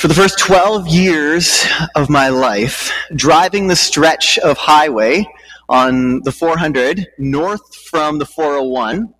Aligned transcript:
For 0.00 0.08
the 0.08 0.14
first 0.14 0.38
12 0.38 0.88
years 0.88 1.66
of 1.94 2.08
my 2.08 2.30
life, 2.30 2.90
driving 3.14 3.66
the 3.66 3.76
stretch 3.76 4.38
of 4.38 4.56
highway 4.56 5.26
on 5.68 6.22
the 6.22 6.32
400 6.32 7.06
north 7.18 7.76
from 7.76 8.18
the 8.18 8.24
401, 8.24 9.12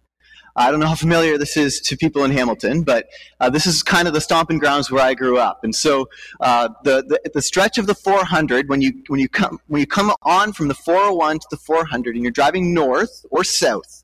I 0.56 0.70
don't 0.70 0.80
know 0.80 0.86
how 0.86 0.94
familiar 0.94 1.36
this 1.36 1.58
is 1.58 1.80
to 1.82 1.98
people 1.98 2.24
in 2.24 2.30
Hamilton, 2.30 2.82
but 2.82 3.08
uh, 3.40 3.50
this 3.50 3.66
is 3.66 3.82
kind 3.82 4.08
of 4.08 4.14
the 4.14 4.22
stomping 4.22 4.56
grounds 4.56 4.90
where 4.90 5.04
I 5.04 5.12
grew 5.12 5.36
up. 5.36 5.64
And 5.64 5.74
so 5.74 6.08
uh, 6.40 6.70
the, 6.82 7.04
the, 7.06 7.30
the 7.34 7.42
stretch 7.42 7.76
of 7.76 7.86
the 7.86 7.94
400, 7.94 8.70
when 8.70 8.80
you 8.80 9.02
when 9.08 9.20
you 9.20 9.28
come 9.28 9.60
when 9.66 9.80
you 9.80 9.86
come 9.86 10.14
on 10.22 10.54
from 10.54 10.68
the 10.68 10.74
401 10.74 11.40
to 11.40 11.46
the 11.50 11.58
400, 11.58 12.14
and 12.14 12.24
you're 12.24 12.32
driving 12.32 12.72
north 12.72 13.26
or 13.30 13.44
south, 13.44 14.02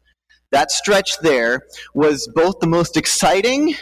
that 0.50 0.70
stretch 0.70 1.20
there 1.20 1.62
was 1.94 2.28
both 2.34 2.60
the 2.60 2.66
most 2.66 2.98
exciting 2.98 3.76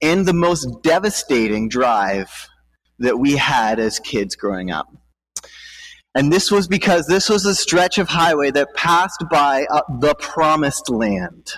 and 0.00 0.26
the 0.26 0.32
most 0.32 0.82
devastating 0.82 1.68
drive 1.68 2.48
that 2.98 3.18
we 3.18 3.36
had 3.36 3.78
as 3.78 3.98
kids 4.00 4.36
growing 4.36 4.70
up. 4.70 4.86
And 6.14 6.32
this 6.32 6.50
was 6.50 6.66
because 6.66 7.06
this 7.06 7.28
was 7.28 7.46
a 7.46 7.54
stretch 7.54 7.98
of 7.98 8.08
highway 8.08 8.50
that 8.50 8.74
passed 8.74 9.24
by 9.30 9.66
uh, 9.70 9.82
the 10.00 10.14
promised 10.16 10.90
land. 10.90 11.52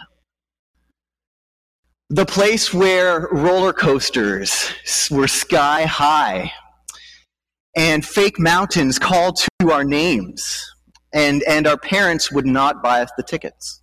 The 2.10 2.26
place 2.26 2.74
where 2.74 3.28
roller 3.30 3.72
coasters 3.72 4.72
were 5.10 5.28
sky 5.28 5.84
high 5.84 6.52
and 7.76 8.04
fake 8.04 8.38
mountains 8.38 8.98
called 8.98 9.36
to 9.36 9.70
our 9.70 9.84
names, 9.84 10.68
and, 11.14 11.42
and 11.44 11.66
our 11.66 11.78
parents 11.78 12.32
would 12.32 12.46
not 12.46 12.82
buy 12.82 13.00
us 13.00 13.10
the 13.16 13.22
tickets. 13.22 13.80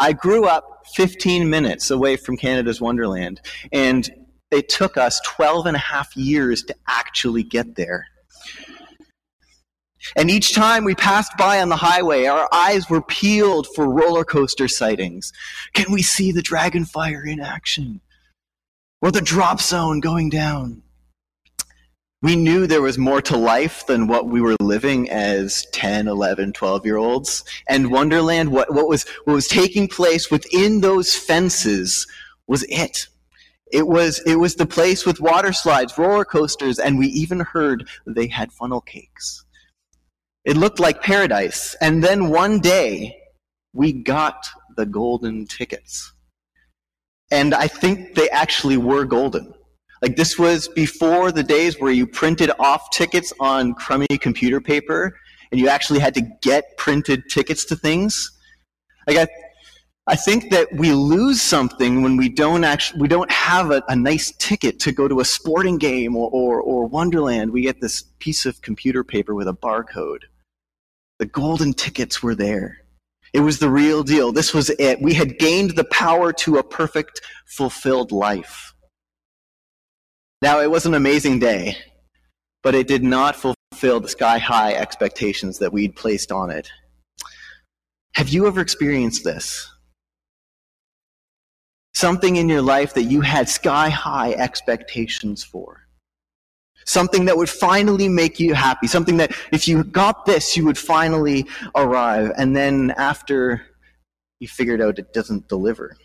I 0.00 0.14
grew 0.14 0.46
up 0.46 0.86
15 0.94 1.48
minutes 1.50 1.90
away 1.90 2.16
from 2.16 2.38
Canada's 2.38 2.80
Wonderland, 2.80 3.40
and 3.70 4.08
it 4.50 4.70
took 4.70 4.96
us 4.96 5.20
12 5.26 5.66
and 5.66 5.76
a 5.76 5.80
half 5.80 6.16
years 6.16 6.62
to 6.64 6.74
actually 6.88 7.42
get 7.42 7.76
there. 7.76 8.06
And 10.16 10.30
each 10.30 10.54
time 10.54 10.84
we 10.84 10.94
passed 10.94 11.36
by 11.36 11.60
on 11.60 11.68
the 11.68 11.76
highway, 11.76 12.24
our 12.24 12.48
eyes 12.50 12.88
were 12.88 13.02
peeled 13.02 13.66
for 13.74 13.88
roller 13.88 14.24
coaster 14.24 14.66
sightings. 14.66 15.32
Can 15.74 15.92
we 15.92 16.00
see 16.00 16.32
the 16.32 16.40
Dragonfire 16.40 17.30
in 17.30 17.38
action? 17.38 18.00
Or 19.02 19.10
the 19.10 19.20
drop 19.20 19.60
zone 19.60 20.00
going 20.00 20.30
down? 20.30 20.82
We 22.22 22.36
knew 22.36 22.66
there 22.66 22.82
was 22.82 22.98
more 22.98 23.22
to 23.22 23.36
life 23.36 23.86
than 23.86 24.06
what 24.06 24.26
we 24.26 24.40
were 24.40 24.56
living 24.60 25.08
as 25.10 25.66
10 25.72 26.06
11 26.06 26.52
12 26.52 26.84
year 26.84 26.96
olds 26.96 27.44
and 27.68 27.90
wonderland 27.90 28.50
what, 28.50 28.72
what 28.74 28.88
was 28.88 29.08
what 29.24 29.34
was 29.34 29.48
taking 29.48 29.88
place 29.88 30.30
within 30.30 30.80
those 30.80 31.14
fences 31.14 32.06
was 32.46 32.64
it. 32.68 33.06
It 33.72 33.86
was 33.86 34.20
it 34.26 34.36
was 34.36 34.56
the 34.56 34.66
place 34.66 35.06
with 35.06 35.20
water 35.20 35.52
slides 35.52 35.96
roller 35.96 36.24
coasters 36.24 36.78
and 36.78 36.98
we 36.98 37.06
even 37.06 37.40
heard 37.40 37.88
they 38.06 38.26
had 38.26 38.52
funnel 38.52 38.80
cakes. 38.80 39.44
It 40.44 40.56
looked 40.56 40.80
like 40.80 41.02
paradise. 41.02 41.76
And 41.80 42.02
then 42.02 42.30
one 42.30 42.58
day 42.60 43.16
we 43.72 43.92
got 43.92 44.46
the 44.76 44.86
golden 44.86 45.46
tickets. 45.46 46.12
And 47.30 47.54
i 47.54 47.68
think 47.68 48.16
they 48.16 48.28
actually 48.30 48.76
were 48.76 49.04
golden 49.04 49.54
like 50.02 50.16
this 50.16 50.38
was 50.38 50.68
before 50.68 51.30
the 51.30 51.42
days 51.42 51.78
where 51.78 51.92
you 51.92 52.06
printed 52.06 52.50
off 52.58 52.90
tickets 52.90 53.32
on 53.38 53.74
crummy 53.74 54.06
computer 54.20 54.60
paper 54.60 55.16
and 55.50 55.60
you 55.60 55.68
actually 55.68 56.00
had 56.00 56.14
to 56.14 56.22
get 56.42 56.76
printed 56.76 57.24
tickets 57.28 57.64
to 57.66 57.76
things. 57.76 58.30
Like 59.06 59.18
I, 59.18 59.28
I 60.06 60.16
think 60.16 60.50
that 60.50 60.68
we 60.72 60.92
lose 60.92 61.42
something 61.42 62.02
when 62.02 62.16
we 62.16 62.28
don't 62.28 62.64
actually 62.64 63.00
we 63.00 63.08
don't 63.08 63.30
have 63.30 63.70
a, 63.70 63.82
a 63.88 63.96
nice 63.96 64.32
ticket 64.38 64.80
to 64.80 64.92
go 64.92 65.06
to 65.06 65.20
a 65.20 65.24
sporting 65.24 65.76
game 65.76 66.16
or, 66.16 66.30
or, 66.30 66.60
or 66.60 66.86
Wonderland. 66.86 67.52
We 67.52 67.62
get 67.62 67.80
this 67.80 68.04
piece 68.18 68.46
of 68.46 68.62
computer 68.62 69.04
paper 69.04 69.34
with 69.34 69.48
a 69.48 69.54
barcode. 69.54 70.22
The 71.18 71.26
golden 71.26 71.74
tickets 71.74 72.22
were 72.22 72.34
there. 72.34 72.78
It 73.32 73.40
was 73.40 73.58
the 73.58 73.70
real 73.70 74.02
deal. 74.02 74.32
This 74.32 74.54
was 74.54 74.70
it. 74.70 75.00
We 75.00 75.14
had 75.14 75.38
gained 75.38 75.76
the 75.76 75.84
power 75.84 76.32
to 76.32 76.56
a 76.56 76.64
perfect, 76.64 77.20
fulfilled 77.46 78.10
life. 78.10 78.74
Now, 80.42 80.60
it 80.60 80.70
was 80.70 80.86
an 80.86 80.94
amazing 80.94 81.38
day, 81.38 81.76
but 82.62 82.74
it 82.74 82.88
did 82.88 83.02
not 83.02 83.36
fulfill 83.36 84.00
the 84.00 84.08
sky 84.08 84.38
high 84.38 84.72
expectations 84.72 85.58
that 85.58 85.72
we'd 85.72 85.94
placed 85.94 86.32
on 86.32 86.50
it. 86.50 86.70
Have 88.14 88.30
you 88.30 88.46
ever 88.46 88.60
experienced 88.60 89.22
this? 89.22 89.70
Something 91.94 92.36
in 92.36 92.48
your 92.48 92.62
life 92.62 92.94
that 92.94 93.02
you 93.02 93.20
had 93.20 93.50
sky 93.50 93.90
high 93.90 94.32
expectations 94.32 95.44
for. 95.44 95.82
Something 96.86 97.26
that 97.26 97.36
would 97.36 97.50
finally 97.50 98.08
make 98.08 98.40
you 98.40 98.54
happy. 98.54 98.86
Something 98.86 99.18
that 99.18 99.32
if 99.52 99.68
you 99.68 99.84
got 99.84 100.24
this, 100.24 100.56
you 100.56 100.64
would 100.64 100.78
finally 100.78 101.46
arrive. 101.74 102.32
And 102.38 102.56
then 102.56 102.94
after 102.96 103.62
you 104.40 104.48
figured 104.48 104.80
out 104.80 104.98
it 104.98 105.12
doesn't 105.12 105.48
deliver. 105.48 105.96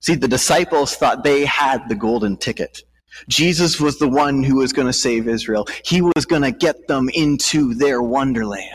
See, 0.00 0.14
the 0.14 0.28
disciples 0.28 0.94
thought 0.94 1.24
they 1.24 1.46
had 1.46 1.88
the 1.88 1.94
golden 1.94 2.36
ticket. 2.36 2.82
Jesus 3.28 3.80
was 3.80 3.98
the 3.98 4.08
one 4.08 4.42
who 4.42 4.56
was 4.56 4.72
going 4.72 4.86
to 4.86 4.92
save 4.92 5.28
Israel. 5.28 5.66
He 5.84 6.00
was 6.00 6.26
going 6.26 6.42
to 6.42 6.52
get 6.52 6.88
them 6.88 7.08
into 7.14 7.74
their 7.74 8.02
wonderland. 8.02 8.70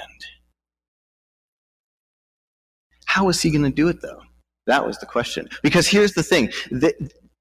How 3.06 3.26
was 3.26 3.42
he 3.42 3.50
going 3.50 3.64
to 3.64 3.70
do 3.70 3.88
it, 3.88 4.02
though? 4.02 4.22
That 4.66 4.86
was 4.86 4.98
the 5.00 5.06
question. 5.06 5.50
Because 5.64 5.88
here's 5.88 6.14
the 6.14 6.24
thing 6.24 6.52
that 6.72 6.96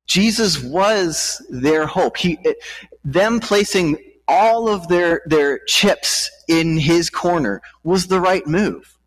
Jesus 0.07 0.63
was 0.63 1.45
their 1.51 1.87
hope. 1.87 2.17
He, 2.17 2.39
it, 2.43 2.57
them 3.05 3.39
placing 3.39 3.99
all 4.27 4.69
of 4.69 4.89
their, 4.89 5.23
their 5.27 5.59
chips 5.67 6.31
in 6.49 6.79
his 6.79 7.11
corner 7.11 7.61
was 7.85 8.07
the 8.07 8.21
right 8.21 8.47
move. 8.47 8.99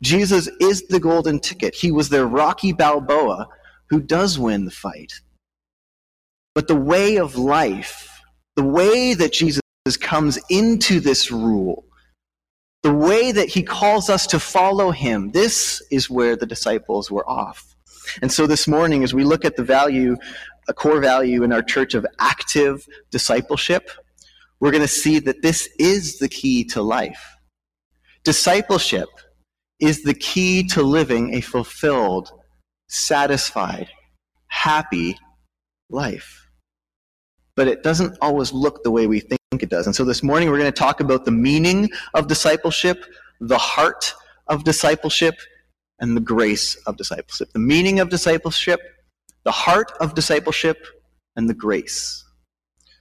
Jesus 0.00 0.48
is 0.60 0.86
the 0.88 1.00
golden 1.00 1.40
ticket. 1.40 1.74
He 1.74 1.92
was 1.92 2.08
their 2.08 2.26
Rocky 2.26 2.72
Balboa 2.72 3.48
who 3.90 4.00
does 4.00 4.38
win 4.38 4.64
the 4.64 4.70
fight. 4.70 5.12
But 6.54 6.68
the 6.68 6.76
way 6.76 7.16
of 7.16 7.36
life, 7.36 8.20
the 8.56 8.64
way 8.64 9.14
that 9.14 9.32
Jesus 9.32 9.62
comes 10.00 10.38
into 10.50 11.00
this 11.00 11.30
rule, 11.30 11.84
the 12.82 12.92
way 12.92 13.32
that 13.32 13.48
he 13.48 13.62
calls 13.62 14.10
us 14.10 14.26
to 14.28 14.40
follow 14.40 14.90
him, 14.90 15.30
this 15.32 15.82
is 15.90 16.10
where 16.10 16.36
the 16.36 16.46
disciples 16.46 17.10
were 17.10 17.28
off. 17.28 17.74
And 18.20 18.30
so 18.30 18.46
this 18.46 18.68
morning, 18.68 19.02
as 19.02 19.14
we 19.14 19.24
look 19.24 19.44
at 19.44 19.56
the 19.56 19.64
value, 19.64 20.16
a 20.68 20.74
core 20.74 21.00
value 21.00 21.42
in 21.42 21.52
our 21.52 21.62
church 21.62 21.94
of 21.94 22.06
active 22.18 22.86
discipleship, 23.10 23.90
we're 24.60 24.72
going 24.72 24.82
to 24.82 24.88
see 24.88 25.18
that 25.20 25.42
this 25.42 25.68
is 25.78 26.18
the 26.18 26.28
key 26.28 26.64
to 26.64 26.82
life. 26.82 27.36
Discipleship 28.24 29.08
is 29.80 30.02
the 30.02 30.14
key 30.14 30.64
to 30.68 30.82
living 30.82 31.34
a 31.34 31.40
fulfilled, 31.40 32.30
satisfied, 32.88 33.88
happy 34.48 35.16
life 35.88 36.41
but 37.56 37.68
it 37.68 37.82
doesn't 37.82 38.16
always 38.20 38.52
look 38.52 38.82
the 38.82 38.90
way 38.90 39.06
we 39.06 39.20
think 39.20 39.40
it 39.60 39.68
does. 39.68 39.86
And 39.86 39.94
so 39.94 40.04
this 40.04 40.22
morning 40.22 40.50
we're 40.50 40.58
going 40.58 40.72
to 40.72 40.78
talk 40.78 41.00
about 41.00 41.24
the 41.24 41.30
meaning 41.30 41.90
of 42.14 42.26
discipleship, 42.26 43.04
the 43.40 43.58
heart 43.58 44.14
of 44.48 44.64
discipleship, 44.64 45.34
and 45.98 46.16
the 46.16 46.20
grace 46.20 46.74
of 46.86 46.96
discipleship. 46.96 47.52
The 47.52 47.58
meaning 47.58 48.00
of 48.00 48.08
discipleship, 48.08 48.80
the 49.44 49.52
heart 49.52 49.92
of 50.00 50.14
discipleship, 50.14 50.86
and 51.36 51.48
the 51.48 51.54
grace. 51.54 52.24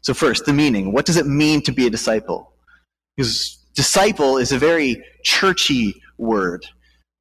So, 0.02 0.14
first, 0.14 0.46
the 0.46 0.54
meaning. 0.54 0.94
What 0.94 1.06
does 1.06 1.18
it 1.18 1.28
mean 1.28 1.62
to 1.64 1.72
be 1.72 1.88
a 1.88 1.90
disciple? 1.90 2.54
Because 3.16 3.58
disciple 3.76 4.38
is 4.38 4.52
a 4.52 4.58
very 4.58 5.04
churchy 5.24 6.02
word. 6.18 6.66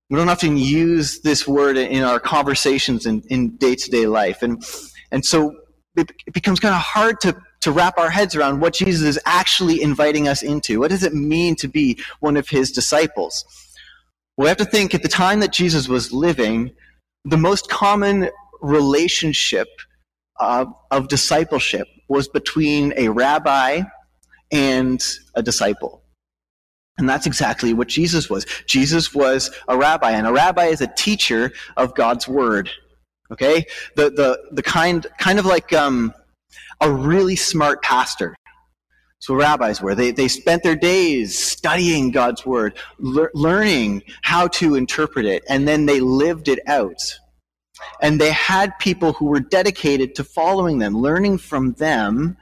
We 0.08 0.16
don't 0.16 0.28
often 0.28 0.56
use 0.56 1.20
this 1.20 1.46
word 1.46 1.76
in 1.76 2.02
our 2.02 2.18
conversations 2.18 3.06
in 3.06 3.56
day 3.56 3.74
to 3.76 3.90
day 3.90 4.06
life. 4.06 4.42
And, 4.42 4.64
and 5.12 5.24
so 5.24 5.54
it, 6.00 6.12
it 6.26 6.34
becomes 6.34 6.60
kind 6.60 6.74
of 6.74 6.80
hard 6.80 7.20
to, 7.20 7.36
to 7.60 7.72
wrap 7.72 7.98
our 7.98 8.10
heads 8.10 8.34
around 8.34 8.60
what 8.60 8.74
Jesus 8.74 9.02
is 9.02 9.18
actually 9.26 9.82
inviting 9.82 10.28
us 10.28 10.42
into. 10.42 10.80
What 10.80 10.90
does 10.90 11.02
it 11.02 11.14
mean 11.14 11.54
to 11.56 11.68
be 11.68 11.98
one 12.20 12.36
of 12.36 12.48
his 12.48 12.72
disciples? 12.72 13.44
We 14.36 14.48
have 14.48 14.56
to 14.56 14.64
think 14.64 14.94
at 14.94 15.02
the 15.02 15.08
time 15.08 15.40
that 15.40 15.52
Jesus 15.52 15.88
was 15.88 16.12
living, 16.12 16.72
the 17.24 17.36
most 17.36 17.68
common 17.68 18.30
relationship 18.60 19.68
uh, 20.38 20.66
of 20.90 21.08
discipleship 21.08 21.86
was 22.08 22.28
between 22.28 22.94
a 22.96 23.08
rabbi 23.08 23.82
and 24.50 25.00
a 25.34 25.42
disciple. 25.42 26.02
And 26.98 27.08
that's 27.08 27.26
exactly 27.26 27.72
what 27.72 27.88
Jesus 27.88 28.28
was. 28.28 28.44
Jesus 28.66 29.14
was 29.14 29.50
a 29.68 29.76
rabbi, 29.76 30.10
and 30.10 30.26
a 30.26 30.32
rabbi 30.32 30.66
is 30.66 30.80
a 30.80 30.86
teacher 30.86 31.52
of 31.76 31.94
God's 31.94 32.28
word. 32.28 32.70
Okay? 33.32 33.64
The, 33.96 34.10
the, 34.10 34.40
the 34.52 34.62
kind, 34.62 35.06
kind 35.18 35.38
of 35.38 35.46
like 35.46 35.72
um, 35.72 36.12
a 36.80 36.90
really 36.90 37.36
smart 37.36 37.82
pastor. 37.82 38.36
So 39.20 39.34
rabbis 39.34 39.82
were. 39.82 39.94
They, 39.94 40.12
they 40.12 40.28
spent 40.28 40.62
their 40.62 40.76
days 40.76 41.38
studying 41.38 42.10
God's 42.10 42.46
word, 42.46 42.78
le- 42.98 43.28
learning 43.34 44.02
how 44.22 44.48
to 44.48 44.76
interpret 44.76 45.26
it, 45.26 45.44
and 45.48 45.68
then 45.68 45.86
they 45.86 46.00
lived 46.00 46.48
it 46.48 46.60
out. 46.66 47.18
And 48.00 48.20
they 48.20 48.32
had 48.32 48.78
people 48.78 49.12
who 49.12 49.26
were 49.26 49.40
dedicated 49.40 50.14
to 50.14 50.24
following 50.24 50.78
them, 50.78 50.96
learning 50.96 51.38
from 51.38 51.72
them 51.74 52.36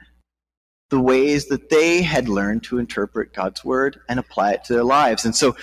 the 0.89 0.99
ways 0.99 1.47
that 1.47 1.69
they 1.69 2.01
had 2.01 2.27
learned 2.27 2.63
to 2.63 2.79
interpret 2.79 3.33
God's 3.33 3.63
word 3.63 3.99
and 4.09 4.19
apply 4.19 4.53
it 4.53 4.63
to 4.65 4.73
their 4.73 4.83
lives. 4.83 5.25
And 5.25 5.35
so 5.35 5.55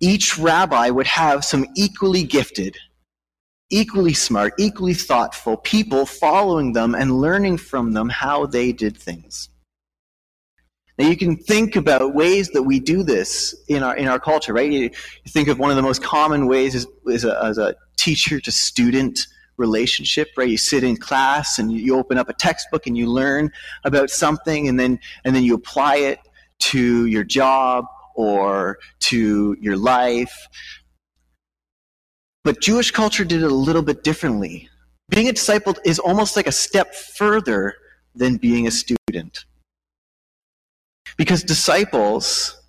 each 0.00 0.38
rabbi 0.38 0.90
would 0.90 1.06
have 1.06 1.44
some 1.44 1.66
equally 1.76 2.24
gifted, 2.24 2.76
equally 3.72 4.12
smart, 4.12 4.52
equally 4.58 4.94
thoughtful 4.94 5.56
people 5.56 6.06
following 6.06 6.74
them 6.74 6.94
and 6.94 7.20
learning 7.20 7.56
from 7.56 7.92
them 7.92 8.08
how 8.08 8.46
they 8.46 8.70
did 8.70 8.96
things. 8.96 9.48
Now 10.98 11.08
you 11.08 11.16
can 11.16 11.36
think 11.36 11.74
about 11.74 12.14
ways 12.14 12.50
that 12.50 12.62
we 12.62 12.78
do 12.78 13.02
this 13.02 13.56
in 13.66 13.82
our 13.82 13.96
in 13.96 14.08
our 14.08 14.20
culture, 14.20 14.52
right? 14.52 14.70
You, 14.70 14.90
think 15.28 15.48
of 15.48 15.58
one 15.58 15.70
of 15.70 15.76
the 15.76 15.82
most 15.82 16.02
common 16.02 16.46
ways 16.46 16.74
is, 16.74 17.24
a, 17.24 17.44
as 17.44 17.56
a 17.56 17.74
teacher 17.96 18.38
to 18.40 18.52
student 18.52 19.26
relationship, 19.56 20.28
right? 20.36 20.48
You 20.48 20.58
sit 20.58 20.84
in 20.84 20.98
class 20.98 21.58
and 21.58 21.72
you 21.72 21.96
open 21.96 22.18
up 22.18 22.28
a 22.28 22.34
textbook 22.34 22.86
and 22.86 22.96
you 22.96 23.06
learn 23.06 23.50
about 23.84 24.10
something, 24.10 24.68
and 24.68 24.78
then 24.78 25.00
and 25.24 25.34
then 25.34 25.44
you 25.44 25.54
apply 25.54 25.96
it 25.96 26.18
to 26.58 27.06
your 27.06 27.24
job 27.24 27.86
or 28.14 28.78
to 29.00 29.56
your 29.60 29.78
life. 29.78 30.46
But 32.44 32.60
Jewish 32.60 32.90
culture 32.90 33.24
did 33.24 33.42
it 33.42 33.50
a 33.50 33.54
little 33.54 33.82
bit 33.82 34.02
differently. 34.02 34.68
Being 35.08 35.28
a 35.28 35.32
disciple 35.32 35.76
is 35.84 35.98
almost 35.98 36.36
like 36.36 36.46
a 36.46 36.52
step 36.52 36.94
further 36.94 37.74
than 38.14 38.36
being 38.36 38.66
a 38.66 38.70
student. 38.70 39.44
Because 41.16 41.42
disciples 41.42 42.60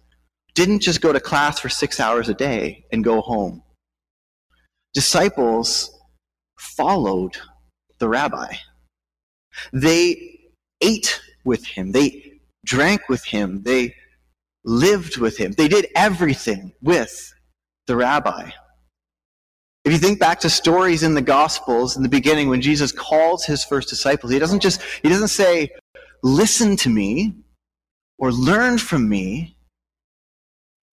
didn't 0.54 0.82
just 0.82 1.02
go 1.02 1.12
to 1.12 1.20
class 1.20 1.60
for 1.60 1.70
six 1.70 2.00
hours 2.00 2.30
a 2.30 2.34
day 2.34 2.86
and 2.92 3.04
go 3.04 3.22
home. 3.22 3.64
Disciples 4.94 5.90
followed 6.60 7.38
the 8.00 8.08
rabbi. 8.08 8.54
They 9.72 10.40
ate 10.82 11.20
with 11.46 11.66
him. 11.66 11.92
They 11.92 12.40
drank 12.66 13.10
with 13.10 13.26
him. 13.26 13.64
They 13.64 13.96
lived 14.64 15.18
with 15.18 15.38
him. 15.38 15.54
They 15.54 15.68
did 15.68 15.88
everything 15.96 16.74
with 16.82 17.34
the 17.88 17.96
rabbi. 17.96 18.52
If 19.86 19.92
you 19.92 19.98
think 19.98 20.20
back 20.20 20.40
to 20.42 20.50
stories 20.50 21.04
in 21.04 21.14
the 21.14 21.22
Gospels 21.22 21.98
in 21.98 22.04
the 22.04 22.10
beginning 22.10 22.48
when 22.50 22.62
Jesus 22.62 22.92
calls 22.92 23.44
his 23.44 23.66
first 23.66 23.90
disciples, 23.90 24.32
he 24.32 24.40
doesn't 24.40 24.62
just, 24.62 24.82
he 25.02 25.10
doesn't 25.10 25.28
say, 25.28 25.72
listen 26.24 26.78
to 26.78 26.90
me 26.90 27.34
or 28.18 28.32
learn 28.32 28.78
from 28.78 29.10
me. 29.10 29.58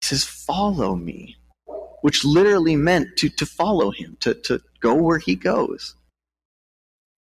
He 0.01 0.07
says, 0.07 0.25
follow 0.25 0.97
me, 0.97 1.37
which 2.01 2.25
literally 2.25 2.77
meant 2.77 3.09
to, 3.19 3.29
to 3.29 3.45
follow 3.45 3.91
him, 3.91 4.17
to, 4.21 4.33
to 4.35 4.63
go 4.81 4.95
where 4.95 5.19
he 5.19 5.35
goes. 5.35 5.95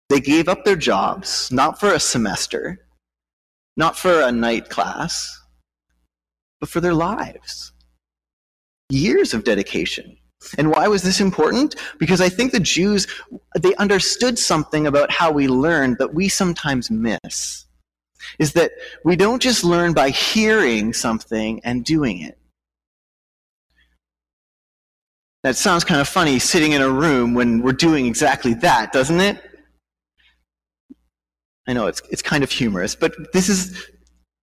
They 0.09 0.21
gave 0.21 0.49
up 0.49 0.65
their 0.65 0.77
jobs, 0.77 1.51
not 1.51 1.81
for 1.81 1.93
a 1.93 2.01
semester, 2.01 2.87
not 3.77 3.97
for 3.97 4.23
a 4.23 4.31
night 4.31 4.71
class, 4.71 5.43
but 6.61 6.69
for 6.69 6.81
their 6.81 6.95
lives. 6.95 7.73
Years 8.91 9.35
of 9.35 9.43
dedication. 9.43 10.17
And 10.57 10.71
why 10.71 10.89
was 10.89 11.03
this 11.03 11.21
important? 11.21 11.75
Because 11.99 12.21
I 12.21 12.29
think 12.29 12.53
the 12.53 12.61
Jews, 12.61 13.07
they 13.59 13.75
understood 13.75 14.39
something 14.39 14.87
about 14.87 15.11
how 15.11 15.31
we 15.33 15.49
learn 15.49 15.97
that 15.99 16.15
we 16.15 16.29
sometimes 16.29 16.91
miss. 16.91 17.67
Is 18.39 18.53
that 18.53 18.73
we 19.05 19.17
don't 19.17 19.43
just 19.43 19.65
learn 19.65 19.93
by 19.95 20.11
hearing 20.11 20.93
something 20.93 21.61
and 21.65 21.85
doing 21.85 22.21
it. 22.21 22.39
That 25.45 25.57
sounds 25.57 25.85
kind 25.85 26.01
of 26.01 26.09
funny 26.09 26.39
sitting 26.39 26.73
in 26.73 26.83
a 26.83 26.91
room 26.91 27.35
when 27.35 27.63
we're 27.63 27.73
doing 27.73 28.07
exactly 28.07 28.55
that, 28.55 28.93
doesn't 28.93 29.21
it? 29.21 29.43
I 31.69 31.73
know 31.73 31.87
it's, 31.87 32.03
it's 32.11 32.23
kind 32.23 32.43
of 32.43 32.51
humorous, 32.51 32.95
but 32.95 33.13
this 33.33 33.49
is, 33.49 33.89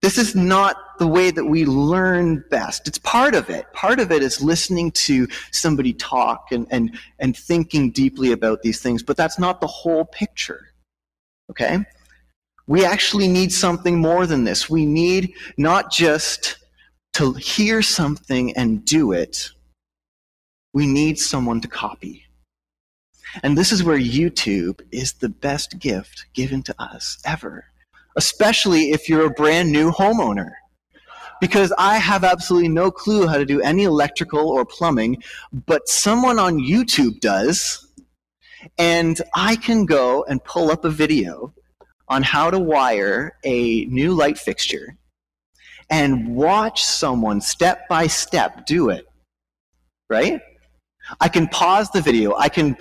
this 0.00 0.16
is 0.16 0.34
not 0.34 0.76
the 0.98 1.06
way 1.06 1.30
that 1.30 1.44
we 1.44 1.64
learn 1.64 2.44
best. 2.50 2.88
It's 2.88 2.98
part 2.98 3.34
of 3.34 3.50
it. 3.50 3.72
Part 3.72 4.00
of 4.00 4.10
it 4.12 4.22
is 4.22 4.42
listening 4.42 4.90
to 4.92 5.26
somebody 5.52 5.92
talk 5.92 6.52
and, 6.52 6.66
and, 6.70 6.98
and 7.18 7.36
thinking 7.36 7.90
deeply 7.90 8.32
about 8.32 8.62
these 8.62 8.80
things, 8.80 9.02
but 9.02 9.16
that's 9.16 9.38
not 9.38 9.60
the 9.60 9.66
whole 9.66 10.04
picture. 10.04 10.72
Okay? 11.50 11.84
We 12.66 12.84
actually 12.84 13.28
need 13.28 13.52
something 13.52 14.00
more 14.00 14.26
than 14.26 14.44
this. 14.44 14.68
We 14.68 14.86
need 14.86 15.34
not 15.56 15.92
just 15.92 16.58
to 17.14 17.32
hear 17.34 17.80
something 17.80 18.56
and 18.56 18.84
do 18.84 19.12
it, 19.12 19.50
we 20.74 20.86
need 20.86 21.18
someone 21.18 21.60
to 21.62 21.68
copy. 21.68 22.26
And 23.42 23.56
this 23.56 23.72
is 23.72 23.82
where 23.82 23.98
YouTube 23.98 24.80
is 24.92 25.14
the 25.14 25.28
best 25.28 25.78
gift 25.78 26.26
given 26.34 26.62
to 26.64 26.74
us 26.78 27.18
ever, 27.24 27.64
especially 28.16 28.90
if 28.90 29.08
you're 29.08 29.26
a 29.26 29.30
brand 29.30 29.72
new 29.72 29.90
homeowner. 29.90 30.50
Because 31.40 31.72
I 31.78 31.98
have 31.98 32.24
absolutely 32.24 32.68
no 32.68 32.90
clue 32.90 33.26
how 33.26 33.36
to 33.36 33.44
do 33.44 33.60
any 33.60 33.84
electrical 33.84 34.48
or 34.48 34.64
plumbing, 34.64 35.22
but 35.52 35.88
someone 35.88 36.38
on 36.38 36.58
YouTube 36.58 37.20
does. 37.20 37.82
And 38.78 39.20
I 39.34 39.56
can 39.56 39.84
go 39.84 40.24
and 40.24 40.42
pull 40.42 40.70
up 40.70 40.84
a 40.84 40.90
video 40.90 41.54
on 42.08 42.22
how 42.22 42.50
to 42.50 42.58
wire 42.58 43.36
a 43.44 43.84
new 43.86 44.14
light 44.14 44.38
fixture 44.38 44.96
and 45.90 46.34
watch 46.34 46.84
someone 46.84 47.40
step 47.40 47.88
by 47.88 48.06
step 48.06 48.66
do 48.66 48.90
it. 48.90 49.06
Right? 50.08 50.40
I 51.20 51.28
can 51.28 51.48
pause 51.48 51.90
the 51.90 52.00
video. 52.00 52.34
I 52.36 52.48
can 52.48 52.76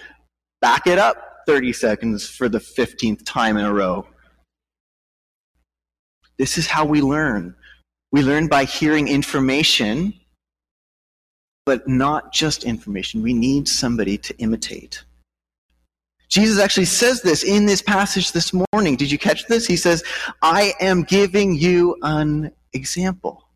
back 0.62 0.88
it 0.88 0.98
up 0.98 1.18
30 1.48 1.74
seconds 1.74 2.28
for 2.28 2.50
the 2.50 2.60
15th 2.60 3.24
time 3.26 3.58
in 3.58 3.66
a 3.66 3.74
row. 3.74 4.08
This 6.38 6.58
is 6.58 6.68
how 6.68 6.86
we 6.86 7.02
learn. 7.02 7.56
We 8.16 8.24
learn 8.24 8.48
by 8.48 8.64
hearing 8.64 9.10
information, 9.10 10.14
but 11.66 11.86
not 11.86 12.32
just 12.32 12.64
information. 12.64 13.22
We 13.22 13.34
need 13.34 13.68
somebody 13.68 14.18
to 14.20 14.34
imitate. 14.38 15.04
Jesus 16.30 16.58
actually 16.58 16.86
says 16.86 17.22
this 17.22 17.44
in 17.44 17.66
this 17.66 17.82
passage 17.82 18.32
this 18.32 18.54
morning. 18.72 18.96
Did 18.96 19.12
you 19.12 19.18
catch 19.18 19.48
this? 19.48 19.68
He 19.68 19.76
says, 19.76 20.02
I 20.42 20.76
am 20.80 21.04
giving 21.04 21.56
you 21.56 21.98
an 22.04 22.54
example. 22.72 23.50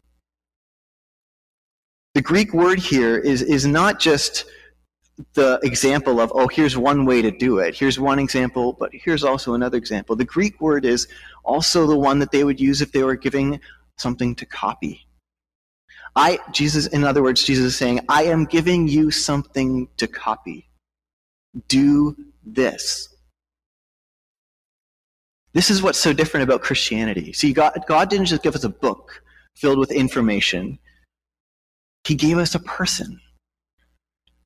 The 2.13 2.21
Greek 2.21 2.53
word 2.53 2.79
here 2.79 3.17
is, 3.17 3.41
is 3.41 3.65
not 3.65 3.97
just 3.97 4.44
the 5.35 5.57
example 5.63 6.19
of, 6.19 6.33
oh, 6.35 6.50
here's 6.50 6.77
one 6.77 7.05
way 7.05 7.21
to 7.21 7.31
do 7.31 7.59
it. 7.59 7.75
Here's 7.75 7.97
one 7.97 8.19
example, 8.19 8.73
but 8.73 8.89
here's 8.91 9.23
also 9.23 9.53
another 9.53 9.77
example. 9.77 10.17
The 10.17 10.25
Greek 10.25 10.59
word 10.59 10.83
is 10.83 11.07
also 11.45 11.88
the 11.88 11.97
one 11.97 12.19
that 12.19 12.31
they 12.31 12.44
would 12.44 12.59
use 12.59 12.81
if 12.81 12.91
they 12.91 13.03
were 13.03 13.15
giving 13.15 13.62
something 14.00 14.36
to 14.36 14.46
copy. 14.46 15.06
I, 16.15 16.39
Jesus, 16.51 16.88
in 16.88 17.03
other 17.03 17.22
words, 17.22 17.44
Jesus 17.44 17.65
is 17.65 17.75
saying, 17.75 18.01
I 18.10 18.24
am 18.24 18.46
giving 18.46 18.88
you 18.88 19.12
something 19.12 19.88
to 19.98 20.08
copy. 20.08 20.70
Do 21.68 22.15
this. 22.46 23.10
This 25.53 25.70
is 25.70 25.82
what's 25.82 26.00
so 26.00 26.13
different 26.13 26.44
about 26.44 26.62
Christianity. 26.62 27.34
See, 27.34 27.53
God, 27.53 27.74
God 27.88 28.10
didn't 28.10 28.27
just 28.27 28.44
give 28.44 28.56
us 28.56 28.63
a 28.63 28.70
book 28.70 29.24
filled 29.56 29.79
with 29.79 29.91
information, 29.91 30.79
He 32.06 32.15
gave 32.15 32.38
us 32.38 32.56
a 32.56 32.60
person 32.60 33.20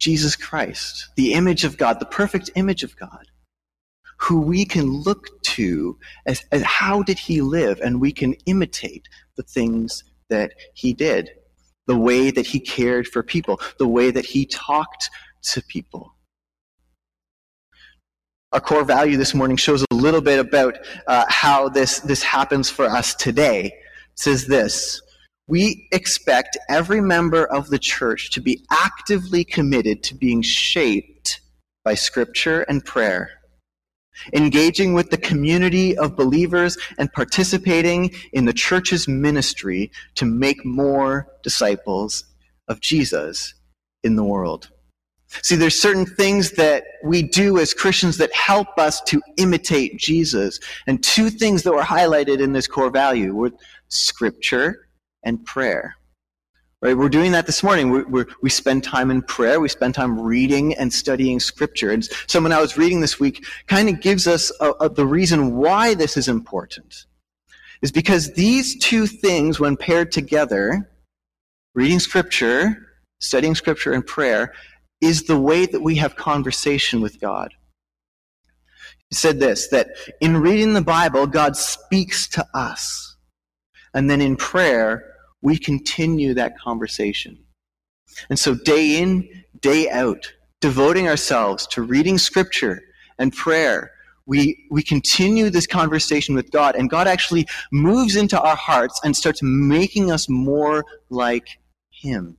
Jesus 0.04 0.36
Christ, 0.36 1.08
the 1.16 1.34
image 1.34 1.64
of 1.64 1.78
God, 1.78 2.02
the 2.02 2.06
perfect 2.06 2.50
image 2.56 2.84
of 2.84 2.98
God, 2.98 3.28
who 4.18 4.42
we 4.42 4.66
can 4.66 4.86
look 4.86 5.43
to 5.56 5.98
as, 6.26 6.44
as 6.52 6.62
how 6.64 7.04
did 7.04 7.20
he 7.20 7.42
live, 7.42 7.80
and 7.82 8.00
we 8.00 8.12
can 8.12 8.34
imitate 8.46 9.08
the 9.36 9.44
things 9.44 10.04
that 10.30 10.54
he 10.74 10.94
did, 10.94 11.30
the 11.88 11.98
way 11.98 12.32
that 12.32 12.46
he 12.48 12.60
cared 12.60 13.08
for 13.08 13.24
people, 13.24 13.60
the 13.78 13.88
way 13.88 14.12
that 14.12 14.26
he 14.26 14.46
talked 14.46 15.10
to 15.42 15.62
people. 15.64 16.16
Our 18.52 18.62
core 18.62 18.86
value 18.86 19.18
this 19.18 19.34
morning 19.34 19.58
shows 19.58 19.84
a 19.90 19.96
little 19.96 20.22
bit 20.22 20.40
about 20.40 20.78
uh, 21.08 21.26
how 21.28 21.70
this, 21.70 22.00
this 22.02 22.22
happens 22.22 22.70
for 22.70 22.86
us 22.86 23.16
today. 23.16 23.66
It 23.66 23.74
says 24.20 24.46
this 24.46 25.02
we 25.48 25.88
expect 25.92 26.58
every 26.70 27.02
member 27.02 27.46
of 27.46 27.70
the 27.70 27.80
church 27.80 28.32
to 28.32 28.42
be 28.42 28.66
actively 28.72 29.44
committed 29.44 30.02
to 30.04 30.16
being 30.16 30.42
shaped 30.42 31.42
by 31.84 31.96
Scripture 31.96 32.62
and 32.62 32.84
prayer, 32.86 33.30
engaging 34.34 34.94
with 34.94 35.10
the 35.10 35.18
community 35.18 35.98
of 35.98 36.16
believers 36.16 36.78
and 36.98 37.12
participating 37.14 38.12
in 38.32 38.46
the 38.46 38.54
church's 38.54 39.08
ministry 39.08 39.92
to 40.16 40.26
make 40.26 40.64
more 40.66 41.28
disciples 41.44 42.26
of 42.68 42.80
Jesus 42.80 43.54
in 44.04 44.16
the 44.16 44.24
world. 44.24 44.70
See, 45.42 45.56
there's 45.56 45.80
certain 45.80 46.06
things 46.06 46.52
that 46.52 46.84
we 47.04 47.24
do 47.24 47.58
as 47.58 47.74
Christians 47.74 48.18
that 48.18 48.34
help 48.34 48.78
us 48.78 49.02
to 49.02 49.20
imitate 49.38 49.98
Jesus. 49.98 50.60
And 50.86 51.04
two 51.04 51.30
things 51.32 51.64
that 51.64 51.74
were 51.74 51.82
highlighted 51.82 52.40
in 52.40 52.54
this 52.54 52.68
core 52.68 52.92
value 52.92 53.34
were 53.34 53.52
scripture 53.88 54.88
and 55.24 55.44
prayer. 55.44 55.96
Right? 56.84 56.98
We're 56.98 57.08
doing 57.08 57.32
that 57.32 57.46
this 57.46 57.64
morning. 57.64 57.92
we 57.92 58.04
we 58.04 58.26
we 58.42 58.50
spend 58.50 58.84
time 58.84 59.10
in 59.10 59.22
prayer. 59.22 59.62
We 59.62 59.70
spend 59.70 59.96
time 59.96 60.20
reading 60.20 60.74
and 60.74 60.92
studying 60.92 61.40
Scripture. 61.40 61.92
And 61.92 62.04
someone 62.28 62.52
I 62.52 62.60
was 62.60 62.78
reading 62.78 63.00
this 63.00 63.22
week 63.22 63.46
kind 63.68 63.88
of 63.88 64.02
gives 64.02 64.28
us 64.28 64.52
a, 64.60 64.72
a, 64.82 64.90
the 64.90 65.06
reason 65.06 65.56
why 65.56 65.94
this 65.94 66.18
is 66.18 66.28
important. 66.28 67.06
is 67.82 67.90
because 67.90 68.34
these 68.34 68.78
two 68.80 69.08
things, 69.08 69.62
when 69.62 69.78
paired 69.78 70.12
together, 70.12 70.92
reading 71.74 72.00
scripture, 72.00 72.90
studying 73.22 73.56
scripture, 73.56 73.94
and 73.94 74.06
prayer, 74.06 74.52
is 75.00 75.24
the 75.24 75.40
way 75.40 75.66
that 75.66 75.82
we 75.82 75.96
have 75.96 76.18
conversation 76.18 77.00
with 77.00 77.22
God. 77.22 77.54
He 79.10 79.16
said 79.16 79.40
this 79.40 79.70
that 79.70 79.88
in 80.20 80.36
reading 80.36 80.74
the 80.74 80.82
Bible, 80.82 81.28
God 81.28 81.56
speaks 81.56 82.28
to 82.30 82.46
us. 82.54 83.16
And 83.94 84.10
then 84.10 84.20
in 84.20 84.36
prayer, 84.36 85.13
we 85.44 85.58
continue 85.58 86.34
that 86.34 86.58
conversation. 86.58 87.38
And 88.30 88.40
so, 88.40 88.56
day 88.56 89.02
in, 89.02 89.30
day 89.60 89.90
out, 89.90 90.34
devoting 90.62 91.08
ourselves 91.08 91.68
to 91.68 91.82
reading 91.82 92.18
scripture 92.18 92.82
and 93.20 93.34
prayer, 93.34 93.92
we, 94.26 94.66
we 94.72 94.82
continue 94.82 95.50
this 95.50 95.68
conversation 95.68 96.34
with 96.34 96.50
God, 96.52 96.76
and 96.76 96.90
God 96.90 97.08
actually 97.08 97.46
moves 97.72 98.16
into 98.16 98.40
our 98.40 98.56
hearts 98.56 99.00
and 99.04 99.16
starts 99.16 99.42
making 99.44 100.12
us 100.12 100.30
more 100.30 100.86
like 101.10 101.60
Him. 101.92 102.38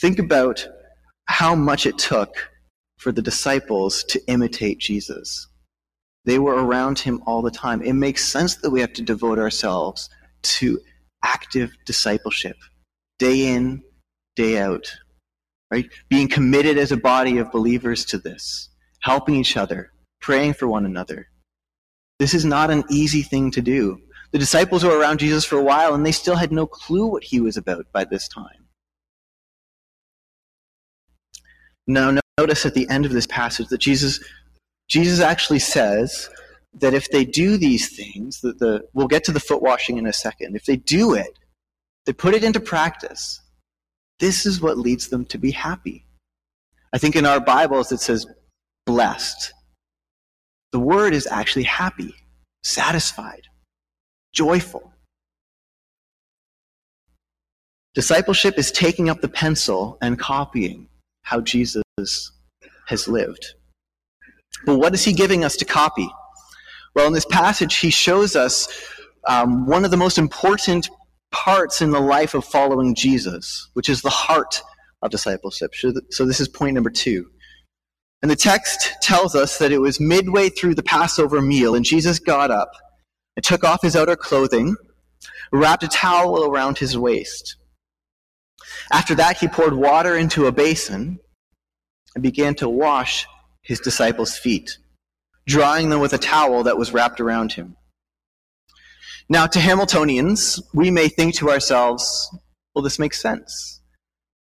Think 0.00 0.20
about 0.20 0.66
how 1.24 1.56
much 1.56 1.84
it 1.84 1.98
took 1.98 2.50
for 2.98 3.10
the 3.10 3.22
disciples 3.22 4.04
to 4.04 4.20
imitate 4.28 4.78
Jesus. 4.78 5.48
They 6.28 6.38
were 6.38 6.62
around 6.62 6.98
him 6.98 7.22
all 7.24 7.40
the 7.40 7.50
time. 7.50 7.80
It 7.80 7.94
makes 7.94 8.28
sense 8.28 8.56
that 8.56 8.68
we 8.68 8.82
have 8.82 8.92
to 8.92 9.02
devote 9.02 9.38
ourselves 9.38 10.10
to 10.42 10.78
active 11.24 11.72
discipleship, 11.86 12.58
day 13.18 13.46
in, 13.54 13.82
day 14.36 14.58
out. 14.58 14.94
Right? 15.70 15.90
Being 16.10 16.28
committed 16.28 16.76
as 16.76 16.92
a 16.92 16.98
body 16.98 17.38
of 17.38 17.50
believers 17.50 18.04
to 18.06 18.18
this, 18.18 18.68
helping 19.00 19.36
each 19.36 19.56
other, 19.56 19.90
praying 20.20 20.52
for 20.52 20.68
one 20.68 20.84
another. 20.84 21.28
This 22.18 22.34
is 22.34 22.44
not 22.44 22.70
an 22.70 22.84
easy 22.90 23.22
thing 23.22 23.50
to 23.52 23.62
do. 23.62 23.98
The 24.32 24.38
disciples 24.38 24.84
were 24.84 24.98
around 24.98 25.20
Jesus 25.20 25.46
for 25.46 25.56
a 25.56 25.64
while 25.64 25.94
and 25.94 26.04
they 26.04 26.12
still 26.12 26.36
had 26.36 26.52
no 26.52 26.66
clue 26.66 27.06
what 27.06 27.24
he 27.24 27.40
was 27.40 27.56
about 27.56 27.86
by 27.90 28.04
this 28.04 28.28
time. 28.28 28.68
Now, 31.86 32.18
notice 32.38 32.66
at 32.66 32.74
the 32.74 32.86
end 32.90 33.06
of 33.06 33.12
this 33.12 33.26
passage 33.26 33.68
that 33.68 33.80
Jesus, 33.80 34.22
Jesus 34.88 35.20
actually 35.20 35.58
says 35.58 36.30
that 36.74 36.94
if 36.94 37.10
they 37.10 37.24
do 37.24 37.56
these 37.56 37.94
things, 37.94 38.40
that 38.40 38.58
the, 38.58 38.84
we'll 38.94 39.08
get 39.08 39.24
to 39.24 39.32
the 39.32 39.40
foot 39.40 39.62
washing 39.62 39.98
in 39.98 40.06
a 40.06 40.12
second. 40.12 40.56
If 40.56 40.64
they 40.64 40.76
do 40.76 41.14
it, 41.14 41.38
they 42.06 42.12
put 42.12 42.34
it 42.34 42.44
into 42.44 42.60
practice, 42.60 43.40
this 44.18 44.46
is 44.46 44.60
what 44.60 44.78
leads 44.78 45.08
them 45.08 45.24
to 45.26 45.38
be 45.38 45.50
happy. 45.50 46.06
I 46.92 46.98
think 46.98 47.16
in 47.16 47.26
our 47.26 47.40
Bibles 47.40 47.92
it 47.92 48.00
says 48.00 48.26
blessed. 48.86 49.52
The 50.72 50.78
word 50.78 51.14
is 51.14 51.26
actually 51.26 51.64
happy, 51.64 52.14
satisfied, 52.62 53.42
joyful. 54.32 54.92
Discipleship 57.94 58.58
is 58.58 58.70
taking 58.70 59.08
up 59.10 59.20
the 59.20 59.28
pencil 59.28 59.98
and 60.00 60.18
copying 60.18 60.88
how 61.22 61.40
Jesus 61.40 61.82
has 62.86 63.08
lived. 63.08 63.54
But 64.64 64.76
what 64.76 64.94
is 64.94 65.04
he 65.04 65.12
giving 65.12 65.44
us 65.44 65.56
to 65.56 65.64
copy? 65.64 66.08
Well, 66.94 67.06
in 67.06 67.12
this 67.12 67.26
passage, 67.26 67.76
he 67.76 67.90
shows 67.90 68.36
us 68.36 68.68
um, 69.26 69.66
one 69.66 69.84
of 69.84 69.90
the 69.90 69.96
most 69.96 70.18
important 70.18 70.88
parts 71.30 71.80
in 71.80 71.90
the 71.90 72.00
life 72.00 72.34
of 72.34 72.44
following 72.44 72.94
Jesus, 72.94 73.68
which 73.74 73.88
is 73.88 74.02
the 74.02 74.10
heart 74.10 74.62
of 75.02 75.10
discipleship. 75.10 75.74
So, 76.10 76.24
this 76.24 76.40
is 76.40 76.48
point 76.48 76.74
number 76.74 76.90
two. 76.90 77.30
And 78.20 78.30
the 78.30 78.36
text 78.36 78.94
tells 79.00 79.34
us 79.34 79.58
that 79.58 79.70
it 79.70 79.78
was 79.78 80.00
midway 80.00 80.48
through 80.48 80.74
the 80.74 80.82
Passover 80.82 81.40
meal, 81.40 81.74
and 81.74 81.84
Jesus 81.84 82.18
got 82.18 82.50
up 82.50 82.72
and 83.36 83.44
took 83.44 83.62
off 83.62 83.82
his 83.82 83.94
outer 83.94 84.16
clothing, 84.16 84.74
wrapped 85.52 85.84
a 85.84 85.88
towel 85.88 86.50
around 86.50 86.78
his 86.78 86.98
waist. 86.98 87.56
After 88.90 89.14
that, 89.14 89.38
he 89.38 89.46
poured 89.46 89.74
water 89.74 90.16
into 90.16 90.46
a 90.46 90.52
basin 90.52 91.20
and 92.14 92.22
began 92.22 92.54
to 92.56 92.68
wash 92.68 93.26
his 93.68 93.78
disciples' 93.78 94.36
feet, 94.36 94.78
drying 95.46 95.90
them 95.90 96.00
with 96.00 96.14
a 96.14 96.18
towel 96.18 96.62
that 96.64 96.78
was 96.78 96.92
wrapped 96.92 97.20
around 97.20 97.52
him. 97.52 97.76
Now, 99.28 99.46
to 99.46 99.58
Hamiltonians, 99.58 100.58
we 100.72 100.90
may 100.90 101.08
think 101.08 101.34
to 101.34 101.50
ourselves, 101.50 102.28
well, 102.74 102.82
this 102.82 102.98
makes 102.98 103.20
sense. 103.20 103.82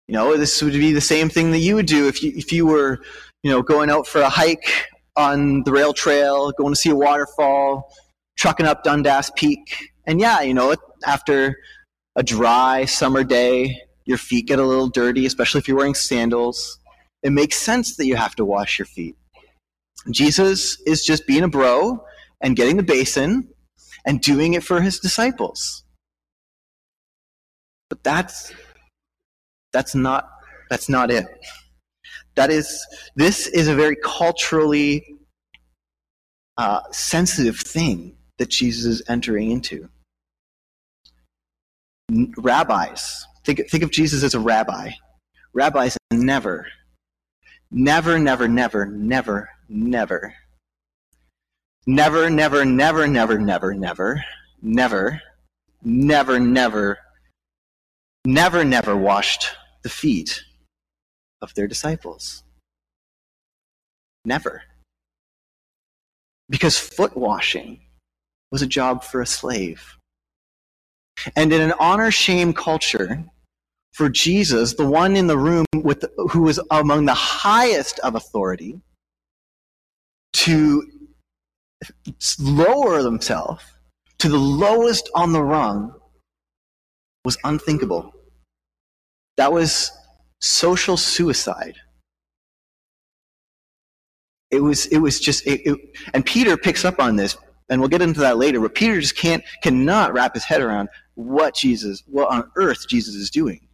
You 0.07 0.13
know, 0.13 0.37
this 0.37 0.61
would 0.61 0.73
be 0.73 0.93
the 0.93 1.01
same 1.01 1.27
thing 1.27 1.51
that 1.51 1.59
you 1.59 1.75
would 1.75 1.85
do 1.87 2.07
if 2.07 2.23
you, 2.23 2.31
if 2.35 2.53
you 2.53 2.65
were, 2.65 3.01
you 3.43 3.51
know, 3.51 3.61
going 3.61 3.89
out 3.89 4.07
for 4.07 4.21
a 4.21 4.29
hike 4.29 4.87
on 5.17 5.63
the 5.63 5.73
rail 5.73 5.91
trail, 5.91 6.51
going 6.53 6.73
to 6.73 6.79
see 6.79 6.89
a 6.89 6.95
waterfall, 6.95 7.93
trucking 8.37 8.65
up 8.65 8.83
Dundas 8.83 9.29
Peak. 9.35 9.91
And 10.07 10.21
yeah, 10.21 10.41
you 10.41 10.53
know, 10.53 10.73
after 11.05 11.57
a 12.15 12.23
dry 12.23 12.85
summer 12.85 13.25
day, 13.25 13.77
your 14.05 14.17
feet 14.17 14.47
get 14.47 14.59
a 14.59 14.65
little 14.65 14.87
dirty, 14.87 15.25
especially 15.25 15.59
if 15.59 15.67
you're 15.67 15.77
wearing 15.77 15.95
sandals. 15.95 16.79
It 17.23 17.31
makes 17.31 17.57
sense 17.57 17.97
that 17.97 18.05
you 18.05 18.15
have 18.15 18.35
to 18.35 18.45
wash 18.45 18.79
your 18.79 18.85
feet. 18.85 19.15
Jesus 20.09 20.81
is 20.85 21.05
just 21.05 21.27
being 21.27 21.43
a 21.43 21.47
bro 21.47 22.03
and 22.41 22.55
getting 22.55 22.77
the 22.77 22.83
basin 22.83 23.47
and 24.05 24.19
doing 24.21 24.53
it 24.53 24.63
for 24.63 24.81
his 24.81 24.99
disciples. 24.99 25.83
But 27.89 28.03
that's 28.03 28.51
that's 29.73 29.93
not 29.93 30.29
that's 30.69 30.89
not 30.89 31.11
it. 31.11 31.27
That 32.35 32.49
is 32.49 32.85
this 33.15 33.47
is 33.47 33.67
a 33.67 33.75
very 33.75 33.95
culturally 33.95 35.05
uh, 36.57 36.81
sensitive 36.91 37.59
thing 37.59 38.15
that 38.37 38.49
Jesus 38.49 38.85
is 38.85 39.03
entering 39.07 39.51
into. 39.51 39.89
Rabbis, 42.37 43.25
think, 43.45 43.69
think 43.69 43.83
of 43.83 43.91
Jesus 43.91 44.23
as 44.23 44.33
a 44.33 44.39
rabbi. 44.39 44.91
Rabbis 45.53 45.97
never, 46.11 46.67
never, 47.71 48.19
never, 48.19 48.47
never, 48.47 48.85
never, 48.85 49.49
never 49.67 50.33
never, 51.87 52.29
never, 52.29 52.65
never, 52.65 53.07
never, 53.07 53.37
never, 53.37 53.73
never, 53.73 54.23
never, 54.61 55.21
never, 55.83 56.39
never, 56.39 56.97
never, 58.25 58.63
never 58.63 58.97
washed 58.97 59.47
the 59.83 59.89
feet 59.89 60.43
of 61.41 61.53
their 61.55 61.67
disciples. 61.67 62.43
Never. 64.25 64.61
Because 66.49 66.77
foot 66.77 67.17
washing 67.17 67.81
was 68.51 68.61
a 68.61 68.67
job 68.67 69.03
for 69.03 69.21
a 69.21 69.25
slave. 69.25 69.97
And 71.35 71.51
in 71.51 71.61
an 71.61 71.73
honor 71.79 72.11
shame 72.11 72.53
culture, 72.53 73.23
for 73.93 74.09
Jesus, 74.09 74.73
the 74.73 74.87
one 74.87 75.15
in 75.15 75.27
the 75.27 75.37
room 75.37 75.65
with 75.75 76.05
who 76.29 76.43
was 76.43 76.59
among 76.71 77.05
the 77.05 77.13
highest 77.13 77.99
of 77.99 78.15
authority, 78.15 78.79
to 80.33 80.83
lower 82.39 83.01
themselves 83.01 83.63
to 84.19 84.29
the 84.29 84.37
lowest 84.37 85.09
on 85.15 85.33
the 85.33 85.41
rung 85.41 85.93
was 87.25 87.37
unthinkable. 87.43 88.13
That 89.37 89.51
was 89.51 89.91
social 90.39 90.95
suicide. 90.95 91.75
It 94.51 94.61
was, 94.61 94.85
it 94.87 94.97
was 94.99 95.19
just, 95.19 95.47
it, 95.47 95.61
it, 95.65 95.77
and 96.13 96.25
Peter 96.25 96.57
picks 96.57 96.83
up 96.83 96.99
on 96.99 97.15
this, 97.15 97.37
and 97.69 97.79
we'll 97.79 97.89
get 97.89 98.01
into 98.01 98.19
that 98.19 98.37
later, 98.37 98.59
but 98.59 98.75
Peter 98.75 98.99
just 98.99 99.15
can't, 99.15 99.43
cannot 99.63 100.13
wrap 100.13 100.33
his 100.33 100.43
head 100.43 100.61
around 100.61 100.89
what 101.15 101.55
Jesus, 101.55 102.03
what 102.05 102.29
on 102.29 102.51
earth 102.57 102.87
Jesus 102.87 103.15
is 103.15 103.29
doing 103.29 103.67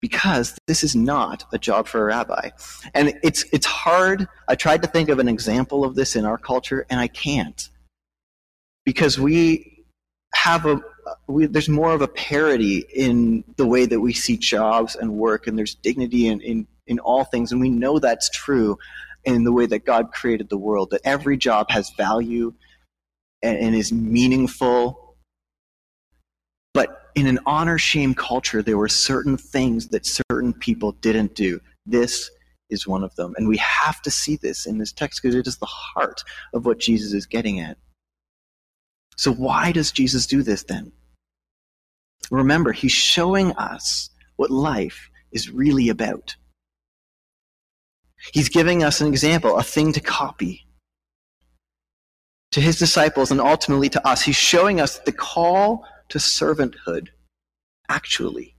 because 0.00 0.56
this 0.66 0.84
is 0.84 0.94
not 0.94 1.44
a 1.52 1.58
job 1.58 1.86
for 1.86 2.02
a 2.02 2.04
rabbi. 2.04 2.50
And 2.94 3.18
it's, 3.22 3.44
it's 3.52 3.66
hard. 3.66 4.28
I 4.48 4.54
tried 4.54 4.82
to 4.82 4.88
think 4.88 5.08
of 5.08 5.18
an 5.18 5.28
example 5.28 5.84
of 5.84 5.94
this 5.94 6.16
in 6.16 6.24
our 6.24 6.38
culture, 6.38 6.86
and 6.90 7.00
I 7.00 7.08
can't. 7.08 7.68
Because 8.84 9.18
we 9.18 9.84
have 10.34 10.66
a, 10.66 10.80
we, 11.26 11.46
there's 11.46 11.68
more 11.68 11.92
of 11.92 12.02
a 12.02 12.08
parity 12.08 12.84
in 12.94 13.42
the 13.56 13.66
way 13.66 13.86
that 13.86 14.00
we 14.00 14.12
see 14.12 14.36
jobs 14.36 14.96
and 14.96 15.14
work, 15.14 15.46
and 15.46 15.58
there's 15.58 15.74
dignity 15.74 16.28
in, 16.28 16.40
in, 16.40 16.66
in 16.86 16.98
all 16.98 17.24
things, 17.24 17.52
and 17.52 17.60
we 17.60 17.70
know 17.70 17.98
that's 17.98 18.30
true 18.30 18.78
in 19.24 19.44
the 19.44 19.52
way 19.52 19.66
that 19.66 19.84
God 19.84 20.12
created 20.12 20.48
the 20.50 20.58
world, 20.58 20.90
that 20.90 21.00
every 21.04 21.36
job 21.36 21.70
has 21.70 21.90
value 21.96 22.54
and, 23.42 23.58
and 23.58 23.74
is 23.74 23.92
meaningful 23.92 25.06
in 27.16 27.26
an 27.26 27.40
honor 27.46 27.78
shame 27.78 28.14
culture, 28.14 28.62
there 28.62 28.78
were 28.78 28.88
certain 28.88 29.36
things 29.38 29.88
that 29.88 30.06
certain 30.06 30.52
people 30.52 30.92
didn't 30.92 31.34
do. 31.34 31.60
This 31.86 32.30
is 32.70 32.86
one 32.86 33.02
of 33.02 33.14
them. 33.16 33.34
And 33.38 33.48
we 33.48 33.56
have 33.58 34.02
to 34.02 34.10
see 34.10 34.36
this 34.36 34.66
in 34.66 34.78
this 34.78 34.92
text 34.92 35.22
because 35.22 35.34
it 35.34 35.46
is 35.46 35.58
the 35.58 35.66
heart 35.66 36.22
of 36.54 36.66
what 36.66 36.78
Jesus 36.78 37.14
is 37.14 37.26
getting 37.26 37.60
at. 37.60 37.78
So, 39.16 39.32
why 39.32 39.72
does 39.72 39.92
Jesus 39.92 40.26
do 40.26 40.42
this 40.42 40.64
then? 40.64 40.92
Remember, 42.30 42.72
he's 42.72 42.92
showing 42.92 43.52
us 43.52 44.10
what 44.36 44.50
life 44.50 45.10
is 45.32 45.50
really 45.50 45.88
about. 45.88 46.36
He's 48.34 48.48
giving 48.50 48.82
us 48.82 49.00
an 49.00 49.08
example, 49.08 49.56
a 49.58 49.62
thing 49.62 49.92
to 49.94 50.00
copy. 50.00 50.66
to 52.52 52.60
his 52.60 52.78
disciples 52.78 53.30
and 53.30 53.40
ultimately 53.40 53.88
to 53.90 54.06
us. 54.08 54.22
He's 54.22 54.36
showing 54.36 54.80
us 54.80 54.98
the 55.00 55.12
call 55.12 55.84
to 56.08 56.18
servanthood, 56.18 57.08
actually, 57.88 58.54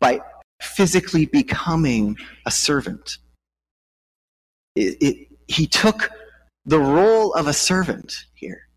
by 0.00 0.20
physically 0.60 1.26
becoming 1.26 2.16
a 2.46 2.50
servant. 2.50 3.18
It, 4.74 4.96
it, 5.00 5.28
he 5.48 5.66
took 5.66 6.10
the 6.64 6.78
role 6.78 7.32
of 7.34 7.46
a 7.46 7.52
servant 7.52 8.26
here 8.34 8.68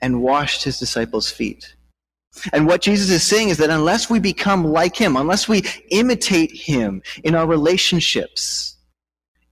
and 0.00 0.22
washed 0.22 0.64
his 0.64 0.78
disciples' 0.78 1.30
feet. 1.30 1.76
And 2.52 2.66
what 2.66 2.80
Jesus 2.80 3.10
is 3.10 3.22
saying 3.22 3.50
is 3.50 3.58
that 3.58 3.70
unless 3.70 4.08
we 4.08 4.18
become 4.18 4.64
like 4.64 4.96
him, 4.96 5.16
unless 5.16 5.48
we 5.48 5.62
imitate 5.90 6.50
him 6.50 7.02
in 7.24 7.34
our 7.34 7.46
relationships, 7.46 8.78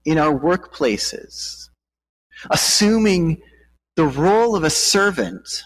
in 0.05 0.17
our 0.17 0.37
workplaces, 0.37 1.69
assuming 2.49 3.41
the 3.95 4.05
role 4.05 4.55
of 4.55 4.63
a 4.63 4.69
servant, 4.69 5.63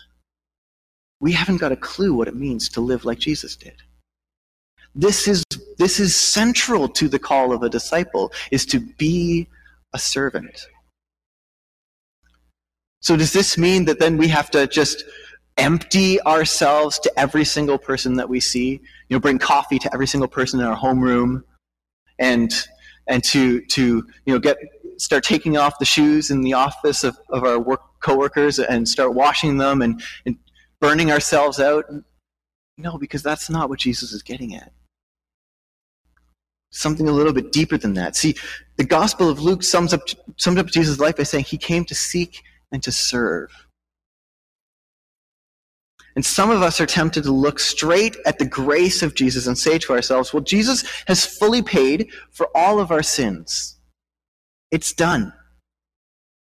we 1.26 1.32
haven't 1.32 1.58
got 1.58 1.72
a 1.72 1.76
clue 1.76 2.14
what 2.14 2.28
it 2.28 2.36
means 2.36 2.70
to 2.70 2.80
live 2.80 3.04
like 3.04 3.18
Jesus 3.18 3.56
did. 3.56 3.82
This 4.94 5.28
is, 5.28 5.44
this 5.80 6.00
is 6.00 6.16
central 6.16 6.88
to 6.90 7.10
the 7.10 7.18
call 7.18 7.52
of 7.52 7.64
a 7.64 7.70
disciple, 7.78 8.32
is 8.52 8.64
to 8.68 8.80
be 8.80 9.48
a 9.96 9.98
servant. 9.98 10.68
So 13.02 13.18
does 13.18 13.34
this 13.34 13.58
mean 13.58 13.86
that 13.86 14.00
then 14.00 14.18
we 14.18 14.28
have 14.28 14.52
to 14.52 14.68
just 14.68 15.04
empty 15.58 16.22
ourselves 16.22 17.00
to 17.00 17.20
every 17.20 17.44
single 17.44 17.80
person 17.80 18.14
that 18.18 18.30
we 18.30 18.40
see? 18.40 18.80
You 19.10 19.16
know, 19.16 19.20
bring 19.20 19.40
coffee 19.40 19.80
to 19.80 19.92
every 19.96 20.06
single 20.06 20.28
person 20.28 20.60
in 20.60 20.68
our 20.68 20.78
homeroom 20.78 21.42
and 22.20 22.54
and 23.08 23.24
to 23.24 23.62
to 23.62 24.06
you 24.28 24.34
know 24.34 24.40
get 24.40 24.58
start 24.98 25.24
taking 25.24 25.58
off 25.58 25.80
the 25.80 25.86
shoes 25.86 26.30
in 26.30 26.42
the 26.42 26.54
office 26.54 27.04
of, 27.04 27.18
of 27.30 27.44
our 27.44 27.60
work 27.60 27.82
coworkers 28.00 28.60
and 28.60 28.88
start 28.88 29.14
washing 29.16 29.58
them 29.58 29.82
and, 29.82 30.02
and 30.26 30.38
burning 30.80 31.12
ourselves 31.12 31.60
out? 31.60 31.86
No, 32.78 32.98
because 32.98 33.24
that's 33.24 33.50
not 33.50 33.70
what 33.70 33.80
Jesus 33.80 34.12
is 34.12 34.22
getting 34.22 34.56
at. 34.56 34.72
Something 36.72 37.08
a 37.08 37.12
little 37.12 37.34
bit 37.34 37.52
deeper 37.52 37.78
than 37.78 37.94
that. 37.94 38.16
See, 38.16 38.36
the 38.76 38.84
Gospel 38.84 39.30
of 39.30 39.42
Luke 39.42 39.64
sums 39.64 39.94
up 39.94 40.02
sums 40.38 40.58
up 40.58 40.68
Jesus' 40.68 41.00
life 41.00 41.16
by 41.16 41.24
saying 41.24 41.46
he 41.46 41.58
came 41.58 41.86
to 41.86 41.96
seek 41.96 42.44
and 42.72 42.84
to 42.84 42.92
serve. 42.92 43.50
And 46.16 46.26
some 46.26 46.50
of 46.50 46.62
us 46.62 46.80
are 46.80 46.86
tempted 46.86 47.24
to 47.24 47.32
look 47.32 47.60
straight 47.60 48.16
at 48.26 48.40
the 48.40 48.46
grace 48.46 49.04
of 49.04 49.16
Jesus 49.16 49.48
and 49.48 49.58
say 49.58 49.78
to 49.80 49.94
ourselves, 49.94 50.34
well, 50.34 50.44
Jesus 50.44 50.86
has 51.08 51.26
fully 51.26 51.62
paid 51.62 52.10
for 52.32 52.48
all 52.56 52.80
of 52.80 52.90
our 52.90 53.04
sins. 53.04 53.78
It's 54.72 54.94
done. 54.94 55.34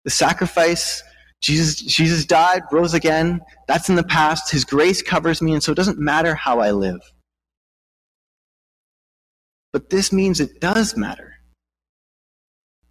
The 0.05 0.10
sacrifice, 0.10 1.03
Jesus, 1.41 1.75
Jesus 1.75 2.25
died, 2.25 2.63
rose 2.72 2.94
again. 2.94 3.41
That's 3.67 3.89
in 3.89 3.96
the 3.96 4.03
past. 4.03 4.51
His 4.51 4.65
grace 4.65 5.01
covers 5.01 5.41
me, 5.41 5.53
and 5.53 5.62
so 5.62 5.72
it 5.72 5.75
doesn't 5.75 6.00
matter 6.00 6.36
how 6.36 6.60
I 6.60 6.72
live. 6.72 7.01
But 9.72 9.89
this 9.89 10.12
means 10.12 10.39
it 10.39 10.60
does 10.60 10.98
matter. 10.98 11.36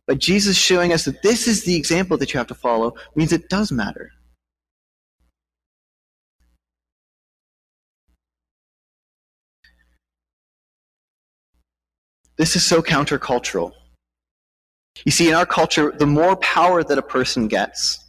But 0.07 0.19
Jesus 0.19 0.57
showing 0.57 0.93
us 0.93 1.05
that 1.05 1.23
this 1.23 1.49
is 1.49 1.65
the 1.65 1.75
example 1.75 2.17
that 2.19 2.33
you 2.33 2.38
have 2.38 2.47
to 2.47 2.55
follow 2.55 2.95
means 3.17 3.33
it 3.33 3.49
does 3.49 3.73
matter. 3.73 4.11
This 12.37 12.55
is 12.55 12.65
so 12.65 12.83
countercultural. 12.83 13.73
You 15.05 15.12
see, 15.12 15.29
in 15.29 15.35
our 15.35 15.47
culture, 15.47 15.93
the 15.99 16.07
more 16.07 16.37
power 16.37 16.85
that 16.85 16.99
a 16.99 17.03
person 17.03 17.49
gets, 17.49 18.06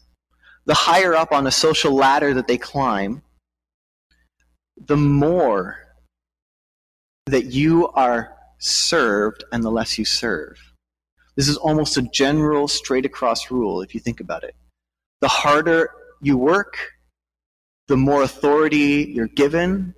the 0.68 0.74
higher 0.74 1.16
up 1.16 1.32
on 1.32 1.48
a 1.48 1.52
social 1.52 1.94
ladder 1.96 2.34
that 2.34 2.48
they 2.48 2.58
climb, 2.58 3.24
the 4.78 4.98
more 4.98 5.78
that 7.26 7.46
you 7.46 7.88
are 7.90 8.34
served 8.60 9.44
and 9.52 9.64
the 9.64 9.72
less 9.72 9.98
you 9.98 10.06
serve. 10.06 10.60
This 11.38 11.48
is 11.48 11.58
almost 11.58 11.98
a 11.98 12.02
general 12.02 12.68
straight 12.68 13.06
across 13.06 13.50
rule 13.50 13.82
if 13.82 13.96
you 13.96 14.02
think 14.02 14.20
about 14.20 14.44
it. 14.44 14.56
The 15.22 15.28
harder 15.30 15.90
you 16.22 16.38
work, 16.38 16.78
the 17.88 17.98
more 17.98 18.24
authority 18.24 19.10
you're 19.16 19.28
given, 19.28 19.96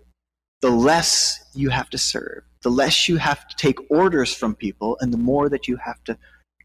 the 0.61 0.69
less 0.69 1.39
you 1.55 1.69
have 1.69 1.89
to 1.89 1.97
serve, 1.97 2.43
the 2.61 2.69
less 2.69 3.09
you 3.09 3.17
have 3.17 3.47
to 3.47 3.55
take 3.55 3.79
orders 3.89 4.35
from 4.35 4.53
people, 4.53 4.97
and 5.01 5.11
the 5.11 5.17
more 5.17 5.49
that 5.49 5.67
you 5.67 5.77
have 5.77 6.03
to 6.03 6.17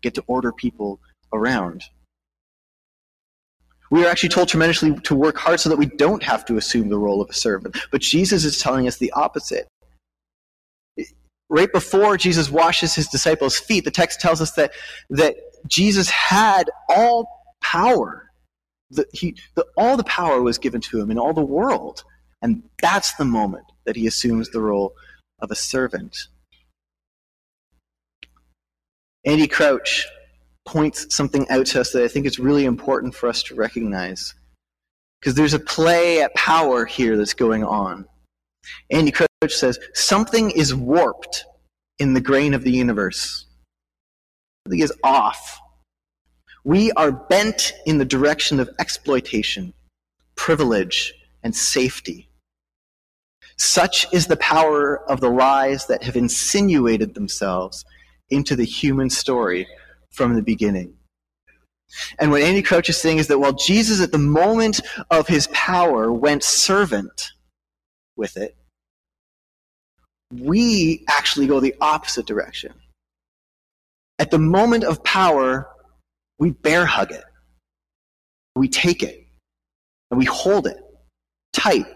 get 0.03 0.15
to 0.15 0.25
order 0.27 0.53
people 0.53 1.01
around. 1.33 1.85
We 3.95 4.05
are 4.05 4.09
actually 4.09 4.31
told 4.31 4.49
tremendously 4.49 4.93
to 4.93 5.15
work 5.15 5.37
hard 5.39 5.61
so 5.61 5.69
that 5.69 5.79
we 5.79 5.87
don't 5.87 6.23
have 6.25 6.45
to 6.47 6.57
assume 6.57 6.89
the 6.89 6.99
role 6.99 7.21
of 7.23 7.31
a 7.31 7.35
servant. 7.35 7.77
But 7.93 8.01
Jesus 8.01 8.45
is 8.45 8.59
telling 8.59 8.89
us 8.89 8.97
the 8.97 9.13
opposite 9.13 9.69
right 11.49 11.71
before 11.71 12.17
Jesus 12.17 12.51
washes 12.51 12.95
his 12.97 13.07
disciples' 13.07 13.57
feet, 13.57 13.85
the 13.85 13.91
text 13.93 14.21
tells 14.21 14.41
us 14.41 14.51
that, 14.53 14.73
that 15.11 15.37
Jesus 15.69 16.11
had 16.11 16.69
all 16.89 17.29
power. 17.63 18.29
The, 18.91 19.07
he, 19.13 19.37
the, 19.55 19.65
all 19.77 19.97
the 19.97 20.03
power 20.03 20.43
was 20.43 20.59
given 20.59 20.81
to 20.81 21.01
him 21.01 21.13
in 21.13 21.19
all 21.19 21.33
the 21.33 21.45
world. 21.45 22.03
And 22.43 22.65
that's 22.83 23.15
the 23.15 23.25
moment 23.25 23.65
that 23.87 23.95
he 23.95 24.09
assumes 24.09 24.51
the 24.51 24.61
role 24.61 24.95
of 25.39 25.53
a 25.53 25.55
servant. 25.55 26.17
Andy 29.25 29.47
Crouch 29.47 30.09
points 30.65 31.15
something 31.15 31.49
out 31.51 31.67
to 31.67 31.81
us 31.81 31.93
that 31.93 32.03
I 32.03 32.09
think 32.09 32.27
is 32.27 32.39
really 32.39 32.65
important 32.65 33.15
for 33.15 33.29
us 33.29 33.43
to 33.45 33.55
recognize. 33.55 34.35
Because 35.21 35.35
there's 35.35 35.55
a 35.55 35.59
play 35.59 36.23
at 36.23 36.35
power 36.35 36.85
here 36.85 37.17
that's 37.17 37.35
going 37.35 37.65
on. 37.65 38.07
Andy 38.91 39.11
Crouch 39.11 39.29
says, 39.49 39.79
something 39.93 40.51
is 40.51 40.75
warped 40.75 41.45
in 41.99 42.15
the 42.15 42.21
grain 42.21 42.55
of 42.55 42.65
the 42.65 42.73
universe. 42.73 43.47
Something 44.67 44.81
is 44.81 44.93
off. 45.03 45.61
We 46.65 46.93
are 46.93 47.13
bent 47.13 47.75
in 47.85 47.99
the 47.99 48.05
direction 48.05 48.59
of 48.59 48.71
exploitation, 48.79 49.75
privilege, 50.35 51.13
and 51.43 51.55
safety. 51.55 52.29
Such 53.57 54.13
is 54.13 54.27
the 54.27 54.39
power 54.39 55.09
of 55.11 55.21
the 55.21 55.31
lies 55.31 55.87
that 55.87 56.03
have 56.03 56.17
insinuated 56.17 57.15
themselves 57.15 57.85
into 58.31 58.57
the 58.57 58.65
human 58.65 59.11
story 59.11 59.67
from 60.15 60.35
the 60.35 60.43
beginning. 60.43 60.95
And 62.19 62.31
what 62.31 62.43
Andy 62.43 62.63
Crouch 62.63 62.89
is 62.89 63.01
saying 63.01 63.19
is 63.19 63.29
that 63.29 63.39
while 63.39 63.53
Jesus, 63.53 64.01
at 64.01 64.13
the 64.13 64.19
moment 64.19 64.81
of 65.11 65.29
his 65.29 65.49
power, 65.49 66.13
went 66.13 66.43
servant 66.43 67.33
with 68.17 68.37
it, 68.37 68.57
we 70.33 71.05
actually 71.09 71.47
go 71.47 71.61
the 71.61 71.75
opposite 71.81 72.27
direction. 72.27 72.73
At 74.19 74.31
the 74.31 74.39
moment 74.39 74.85
of 74.85 75.03
power, 75.05 75.69
we 76.39 76.51
bear 76.51 76.87
hug 76.87 77.13
it. 77.13 77.25
We 78.57 78.69
take 78.69 79.03
it. 79.03 79.27
And 80.11 80.19
we 80.19 80.25
hold 80.25 80.67
it 80.67 80.79
tight. 81.53 81.87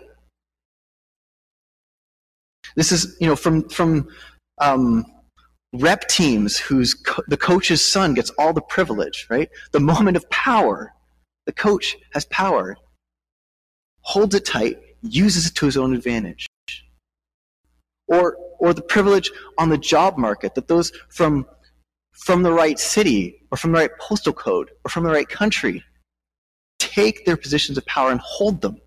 This 2.77 2.93
is, 2.93 3.17
you 3.21 3.27
know, 3.27 3.37
from, 3.37 3.69
from 3.69 4.09
um, 4.61 5.05
rep 5.73 6.09
teams 6.09 6.59
whose 6.59 6.95
co- 6.95 7.23
the 7.29 7.37
coach's 7.37 7.85
son 7.85 8.15
gets 8.15 8.31
all 8.39 8.53
the 8.53 8.63
privilege, 8.63 9.27
right? 9.31 9.51
The 9.73 9.81
moment 9.81 10.17
of 10.17 10.29
power, 10.31 10.95
the 11.47 11.53
coach 11.53 11.97
has 12.13 12.25
power, 12.27 12.77
holds 14.01 14.35
it 14.35 14.47
tight, 14.47 14.81
uses 15.03 15.47
it 15.47 15.55
to 15.57 15.67
his 15.67 15.77
own 15.77 15.95
advantage 15.95 16.47
or, 18.09 18.37
or 18.59 18.75
the 18.75 18.83
privilege 18.83 19.31
on 19.59 19.69
the 19.69 19.79
job 19.79 20.17
market 20.19 20.55
that 20.55 20.67
those 20.67 20.91
from, 21.09 21.47
from 22.13 22.43
the 22.43 22.53
right 22.53 22.79
city 22.79 23.43
or 23.51 23.59
from 23.59 23.73
the 23.73 23.79
right 23.79 23.99
postal 24.01 24.33
code 24.33 24.71
or 24.85 24.91
from 24.91 25.05
the 25.05 25.11
right 25.11 25.29
country 25.29 25.85
take 26.79 27.25
their 27.27 27.37
positions 27.37 27.77
of 27.79 27.85
power 27.87 28.11
and 28.11 28.21
hold 28.21 28.61
them 28.61 28.81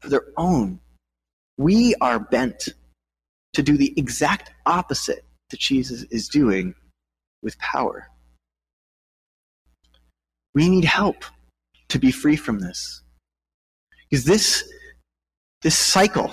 for 0.00 0.08
their 0.08 0.24
own. 0.36 0.80
We 1.56 1.94
are 2.00 2.18
bent 2.18 2.68
to 3.54 3.62
do 3.62 3.76
the 3.76 3.92
exact 3.96 4.52
opposite 4.66 5.24
that 5.50 5.60
Jesus 5.60 6.02
is 6.10 6.28
doing 6.28 6.74
with 7.42 7.58
power. 7.58 8.08
We 10.54 10.68
need 10.68 10.84
help 10.84 11.24
to 11.88 11.98
be 11.98 12.10
free 12.10 12.36
from 12.36 12.60
this. 12.60 13.02
Because 14.10 14.24
this, 14.24 14.70
this 15.62 15.76
cycle 15.76 16.32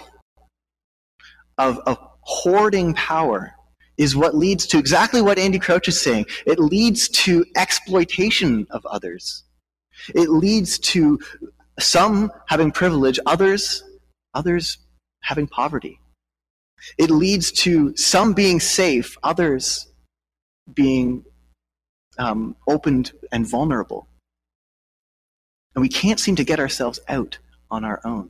of, 1.58 1.80
of 1.86 1.97
hoarding 2.21 2.93
power 2.93 3.54
is 3.97 4.15
what 4.15 4.36
leads 4.36 4.67
to 4.67 4.78
exactly 4.78 5.21
what 5.21 5.39
Andy 5.39 5.60
Crouch 5.60 5.88
is 5.88 6.01
saying. 6.01 6.25
It 6.45 6.60
leads 6.60 7.08
to 7.10 7.45
exploitation 7.56 8.67
of 8.71 8.86
others. 8.86 9.43
It 10.13 10.30
leads 10.30 10.78
to 10.80 11.19
some 11.80 12.32
having 12.47 12.71
privilege, 12.71 13.19
others, 13.25 13.84
others 14.34 14.78
having 15.21 15.47
poverty. 15.47 15.99
It 16.98 17.10
leads 17.10 17.52
to 17.63 17.95
some 17.95 18.34
being 18.34 18.60
safe, 18.60 19.17
others 19.24 19.88
being 20.74 21.26
um, 22.17 22.56
opened 22.67 23.12
and 23.32 23.48
vulnerable. 23.48 24.08
And 25.76 25.82
we 25.82 25.89
can't 25.89 26.19
seem 26.19 26.36
to 26.38 26.43
get 26.43 26.60
ourselves 26.60 27.00
out 27.10 27.38
on 27.69 27.84
our 27.84 28.02
own. 28.06 28.30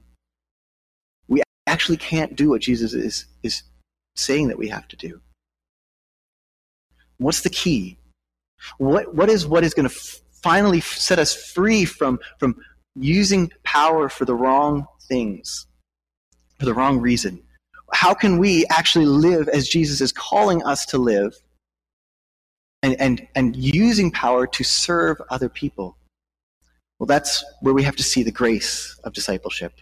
We 1.28 1.44
actually 1.68 1.98
can't 1.98 2.36
do 2.36 2.50
what 2.50 2.62
Jesus 2.62 2.94
is, 2.94 3.26
is 3.44 3.64
saying 4.16 4.48
that 4.48 4.58
we 4.58 4.70
have 4.70 4.88
to 4.90 4.96
do. 4.96 5.22
What's 7.18 7.42
the 7.42 7.50
key? 7.50 7.98
What, 8.78 9.14
what 9.14 9.30
is 9.30 9.46
what 9.46 9.64
is 9.64 9.74
going 9.74 9.88
to 9.88 9.96
f- 9.96 10.20
finally 10.42 10.82
set 10.82 11.20
us 11.20 11.36
free 11.52 11.86
from, 11.86 12.20
from 12.40 12.56
using 12.96 13.52
power 13.64 14.10
for 14.10 14.26
the 14.26 14.34
wrong 14.34 14.88
things, 15.08 15.68
for 16.60 16.66
the 16.66 16.74
wrong 16.74 17.00
reason? 17.00 17.45
How 17.96 18.14
can 18.14 18.40
we 18.40 18.66
actually 18.70 19.06
live 19.06 19.48
as 19.48 19.70
Jesus 19.70 20.02
is 20.02 20.12
calling 20.12 20.62
us 20.64 20.86
to 20.88 20.98
live 20.98 21.34
and, 22.84 23.00
and, 23.00 23.26
and 23.36 23.56
using 23.56 24.12
power 24.12 24.46
to 24.48 24.64
serve 24.66 25.22
other 25.30 25.48
people? 25.48 25.96
Well, 27.00 27.08
that's 27.08 27.42
where 27.62 27.74
we 27.74 27.84
have 27.84 27.96
to 27.96 28.04
see 28.04 28.22
the 28.22 28.34
grace 28.34 29.00
of 29.06 29.14
discipleship. 29.14 29.80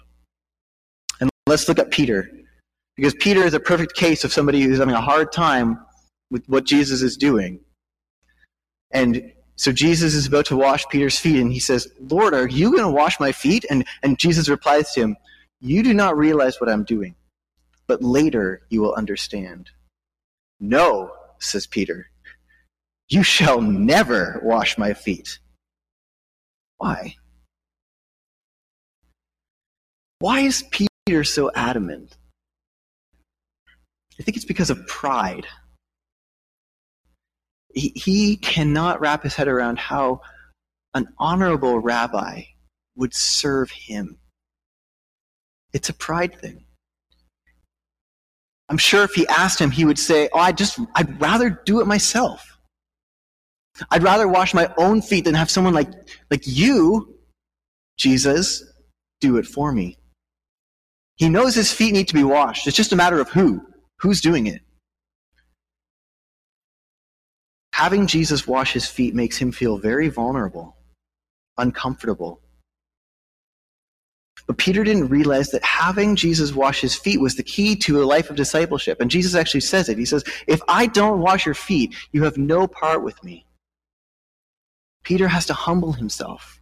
And 1.22 1.30
let's 1.48 1.68
look 1.68 1.80
at 1.80 1.90
Peter, 1.90 2.30
because 2.96 3.16
Peter 3.16 3.42
is 3.42 3.56
a 3.56 3.60
perfect 3.60 3.96
case 3.96 4.24
of 4.24 4.32
somebody 4.32 4.62
who's 4.62 4.78
having 4.78 4.94
a 4.94 5.02
hard 5.02 5.32
time 5.32 5.84
with 6.30 6.46
what 6.48 6.66
Jesus 6.66 7.02
is 7.02 7.18
doing. 7.18 7.62
And 8.92 9.34
so 9.56 9.72
Jesus 9.72 10.14
is 10.14 10.28
about 10.28 10.46
to 10.46 10.56
wash 10.56 10.88
Peter's 10.90 11.18
feet, 11.18 11.42
and 11.42 11.52
he 11.52 11.60
says, 11.60 11.88
Lord, 12.00 12.36
are 12.36 12.48
you 12.48 12.70
going 12.70 12.84
to 12.84 12.92
wash 12.92 13.20
my 13.20 13.32
feet? 13.32 13.66
And, 13.72 13.84
and 14.04 14.20
Jesus 14.20 14.50
replies 14.50 14.92
to 14.94 15.02
him, 15.02 15.18
You 15.62 15.82
do 15.82 15.96
not 15.96 16.16
realize 16.16 16.62
what 16.62 16.70
I'm 16.70 16.84
doing, 16.84 17.16
but 17.88 18.02
later 18.02 18.62
you 18.70 18.82
will 18.82 18.94
understand. 18.94 19.70
No, 20.60 21.12
says 21.40 21.68
Peter, 21.68 22.08
you 23.10 23.24
shall 23.24 23.62
never 23.62 24.40
wash 24.44 24.78
my 24.78 24.94
feet. 24.94 25.40
Why? 26.78 27.16
Why 30.20 30.40
is 30.42 30.64
Peter 30.72 31.24
so 31.24 31.52
adamant? 31.54 32.16
I 34.20 34.24
think 34.24 34.38
it's 34.38 34.46
because 34.46 34.70
of 34.70 34.88
pride. 34.88 35.46
He, 37.74 37.92
he 37.96 38.38
cannot 38.38 39.02
wrap 39.02 39.24
his 39.24 39.36
head 39.36 39.48
around 39.48 39.80
how 39.80 40.22
an 40.94 41.08
honorable 41.18 41.80
rabbi 41.80 42.44
would 42.96 43.14
serve 43.14 43.72
him. 43.72 44.20
It's 45.74 45.90
a 45.90 45.94
pride 45.94 46.40
thing. 46.40 46.66
I'm 48.74 48.80
sure 48.80 49.04
if 49.04 49.14
he 49.14 49.28
asked 49.28 49.62
him, 49.62 49.70
he 49.70 49.86
would 49.86 50.00
say, 50.00 50.30
Oh, 50.34 50.40
I 50.40 50.52
just, 50.52 50.80
I'd 50.96 51.22
rather 51.22 51.62
do 51.64 51.80
it 51.80 51.86
myself. 51.86 52.58
I'd 53.92 54.02
rather 54.02 54.28
wash 54.28 54.56
my 54.56 54.74
own 54.80 55.00
feet 55.00 55.26
than 55.26 55.36
have 55.36 55.52
someone 55.52 55.76
like, 55.76 55.92
like 56.32 56.42
you, 56.44 57.20
Jesus, 58.00 58.64
do 59.22 59.38
it 59.38 59.46
for 59.46 59.72
me. 59.72 60.00
He 61.18 61.30
knows 61.30 61.54
his 61.54 61.72
feet 61.72 61.94
need 61.94 62.08
to 62.08 62.16
be 62.16 62.24
washed. 62.24 62.66
It's 62.66 62.76
just 62.76 62.94
a 62.94 62.96
matter 62.96 63.20
of 63.20 63.30
who. 63.30 63.62
Who's 64.00 64.22
doing 64.22 64.48
it? 64.48 64.62
Having 67.74 68.08
Jesus 68.08 68.48
wash 68.48 68.74
his 68.74 68.88
feet 68.88 69.14
makes 69.14 69.38
him 69.38 69.52
feel 69.52 69.78
very 69.78 70.10
vulnerable, 70.10 70.78
uncomfortable. 71.60 72.42
But 74.48 74.58
Peter 74.58 74.84
didn't 74.84 75.08
realize 75.08 75.52
that 75.52 75.64
having 75.64 76.16
Jesus 76.16 76.54
wash 76.54 76.82
his 76.82 76.96
feet 76.96 77.22
was 77.22 77.36
the 77.36 77.44
key 77.44 77.76
to 77.78 78.02
a 78.02 78.06
life 78.06 78.30
of 78.30 78.36
discipleship. 78.36 79.00
And 79.00 79.10
Jesus 79.10 79.36
actually 79.36 79.62
says 79.62 79.90
it. 79.90 79.98
He 79.98 80.06
says, 80.06 80.24
If 80.48 80.62
I 80.68 80.88
don't 80.88 81.20
wash 81.20 81.46
your 81.46 81.56
feet, 81.56 81.96
you 82.12 82.24
have 82.24 82.38
no 82.38 82.68
part 82.68 83.04
with 83.04 83.24
me. 83.24 83.46
Peter 85.04 85.28
has 85.28 85.46
to 85.46 85.54
humble 85.54 85.94
himself 85.94 86.62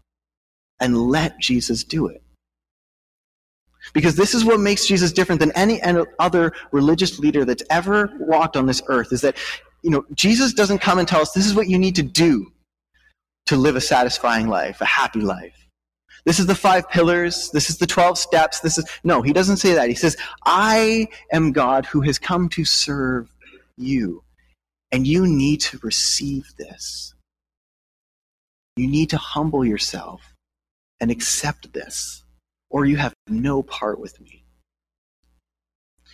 and 0.80 0.98
let 0.98 1.40
Jesus 1.40 1.84
do 1.84 2.08
it. 2.08 2.24
Because 3.94 4.16
this 4.16 4.36
is 4.36 4.46
what 4.46 4.60
makes 4.60 4.86
Jesus 4.86 5.12
different 5.12 5.42
than 5.42 5.52
any 5.52 5.82
other 6.20 6.54
religious 6.72 7.18
leader 7.20 7.46
that's 7.46 7.64
ever 7.70 8.12
walked 8.20 8.56
on 8.56 8.68
this 8.68 8.82
earth 8.88 9.12
is 9.12 9.22
that 9.22 9.38
you 9.82 9.90
know, 9.90 10.06
Jesus 10.14 10.54
doesn't 10.54 10.80
come 10.80 11.00
and 11.00 11.08
tell 11.08 11.22
us 11.22 11.32
this 11.32 11.48
is 11.48 11.56
what 11.56 11.68
you 11.68 11.80
need 11.80 11.96
to 11.96 12.04
do 12.04 12.52
to 13.48 13.56
live 13.56 13.76
a 13.76 13.82
satisfying 13.82 14.48
life, 14.48 14.80
a 14.82 14.86
happy 14.86 15.22
life. 15.22 15.61
This 16.26 16.40
is 16.40 16.46
the 16.46 16.56
five 16.56 16.90
pillars. 16.90 17.50
This 17.52 17.70
is 17.70 17.78
the 17.78 17.88
12 17.88 18.18
steps. 18.18 18.60
This 18.60 18.78
is, 18.78 18.86
no, 19.04 19.22
he 19.22 19.34
doesn't 19.34 19.58
say 19.58 19.74
that. 19.74 19.90
He 19.90 19.96
says, 19.96 20.18
I 20.46 21.08
am 21.32 21.52
God 21.52 21.86
who 21.86 22.02
has 22.02 22.20
come 22.20 22.48
to 22.50 22.64
serve 22.64 23.34
you. 23.78 24.24
And 24.92 25.08
you 25.08 25.26
need 25.26 25.62
to 25.62 25.80
receive 25.82 26.54
this. 26.58 27.14
You 28.76 28.88
need 28.88 29.10
to 29.10 29.18
humble 29.18 29.66
yourself 29.66 30.34
and 31.00 31.10
accept 31.10 31.74
this, 31.74 32.24
or 32.70 32.86
you 32.86 32.98
have 32.98 33.14
no 33.28 33.64
part 33.64 34.00
with 34.00 34.20
me. 34.22 34.44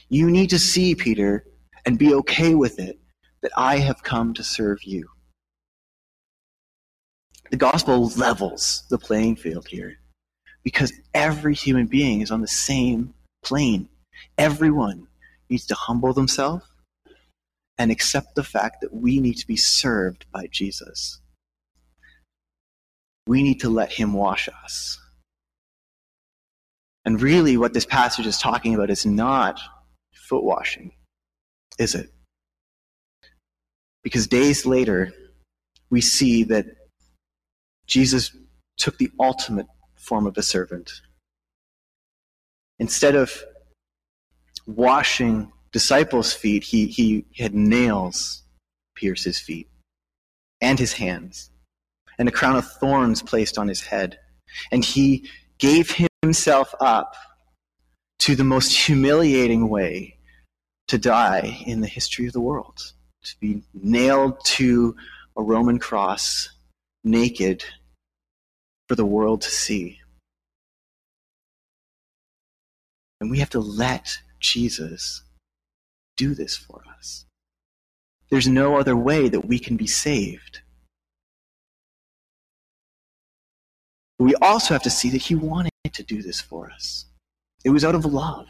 You 0.09 0.31
need 0.31 0.49
to 0.51 0.59
see, 0.59 0.95
Peter, 0.95 1.45
and 1.85 1.99
be 1.99 2.13
okay 2.13 2.55
with 2.55 2.79
it 2.79 2.99
that 3.41 3.51
I 3.57 3.79
have 3.79 4.03
come 4.03 4.33
to 4.35 4.43
serve 4.43 4.83
you. 4.83 5.09
The 7.49 7.57
gospel 7.57 8.09
levels 8.17 8.83
the 8.89 8.97
playing 8.97 9.37
field 9.37 9.67
here 9.67 9.97
because 10.63 10.91
every 11.13 11.55
human 11.55 11.87
being 11.87 12.21
is 12.21 12.31
on 12.31 12.41
the 12.41 12.47
same 12.47 13.13
plane. 13.43 13.87
Everyone 14.37 15.07
needs 15.49 15.65
to 15.67 15.75
humble 15.75 16.13
themselves 16.13 16.65
and 17.77 17.91
accept 17.91 18.35
the 18.35 18.43
fact 18.43 18.81
that 18.81 18.93
we 18.93 19.19
need 19.19 19.35
to 19.35 19.47
be 19.47 19.55
served 19.55 20.25
by 20.31 20.47
Jesus. 20.51 21.21
We 23.27 23.43
need 23.43 23.61
to 23.61 23.69
let 23.69 23.93
him 23.93 24.13
wash 24.13 24.49
us. 24.63 24.99
And 27.05 27.21
really, 27.21 27.55
what 27.55 27.73
this 27.73 27.85
passage 27.85 28.25
is 28.25 28.37
talking 28.37 28.75
about 28.75 28.89
is 28.89 29.05
not 29.05 29.61
foot 30.13 30.43
washing, 30.43 30.91
is 31.79 31.95
it? 31.95 32.09
Because 34.03 34.27
days 34.27 34.65
later, 34.65 35.13
we 35.89 36.01
see 36.01 36.43
that 36.43 36.65
Jesus 37.87 38.35
took 38.77 38.97
the 38.97 39.11
ultimate 39.19 39.67
form 39.95 40.27
of 40.27 40.37
a 40.37 40.43
servant. 40.43 40.91
Instead 42.79 43.15
of 43.15 43.43
washing 44.65 45.51
disciples' 45.71 46.33
feet, 46.33 46.63
he, 46.63 46.87
he 46.87 47.25
had 47.37 47.53
nails 47.53 48.43
pierce 48.95 49.23
his 49.23 49.39
feet 49.39 49.69
and 50.61 50.77
his 50.79 50.93
hands, 50.93 51.51
and 52.17 52.27
a 52.27 52.31
crown 52.31 52.55
of 52.55 52.69
thorns 52.73 53.21
placed 53.21 53.57
on 53.57 53.67
his 53.67 53.81
head. 53.81 54.19
And 54.71 54.83
he 54.83 55.29
gave 55.59 55.95
himself 56.21 56.73
up 56.79 57.15
to 58.19 58.35
the 58.35 58.43
most 58.43 58.75
humiliating 58.75 59.69
way 59.69 60.17
to 60.87 60.97
die 60.97 61.63
in 61.65 61.81
the 61.81 61.87
history 61.87 62.27
of 62.27 62.33
the 62.33 62.41
world 62.41 62.93
to 63.23 63.39
be 63.39 63.61
nailed 63.73 64.43
to 64.45 64.95
a 65.35 65.43
Roman 65.43 65.79
cross 65.79 66.49
naked 67.07 67.63
for 68.87 68.95
the 68.95 69.05
world 69.05 69.41
to 69.41 69.49
see. 69.49 69.99
And 73.19 73.31
we 73.31 73.39
have 73.39 73.49
to 73.51 73.59
let 73.59 74.19
Jesus 74.39 75.23
do 76.15 76.35
this 76.35 76.55
for 76.55 76.83
us. 76.97 77.25
There's 78.29 78.47
no 78.47 78.77
other 78.77 78.95
way 78.95 79.29
that 79.29 79.45
we 79.45 79.57
can 79.59 79.77
be 79.77 79.87
saved. 79.87 80.61
we 84.19 84.35
also 84.35 84.73
have 84.73 84.83
to 84.83 84.89
see 84.89 85.09
that 85.11 85.21
He 85.21 85.35
wanted 85.35 85.71
to 85.93 86.03
do 86.03 86.21
this 86.21 86.41
for 86.41 86.71
us. 86.71 87.05
It 87.63 87.69
was 87.69 87.85
out 87.85 87.95
of 87.95 88.05
love. 88.05 88.47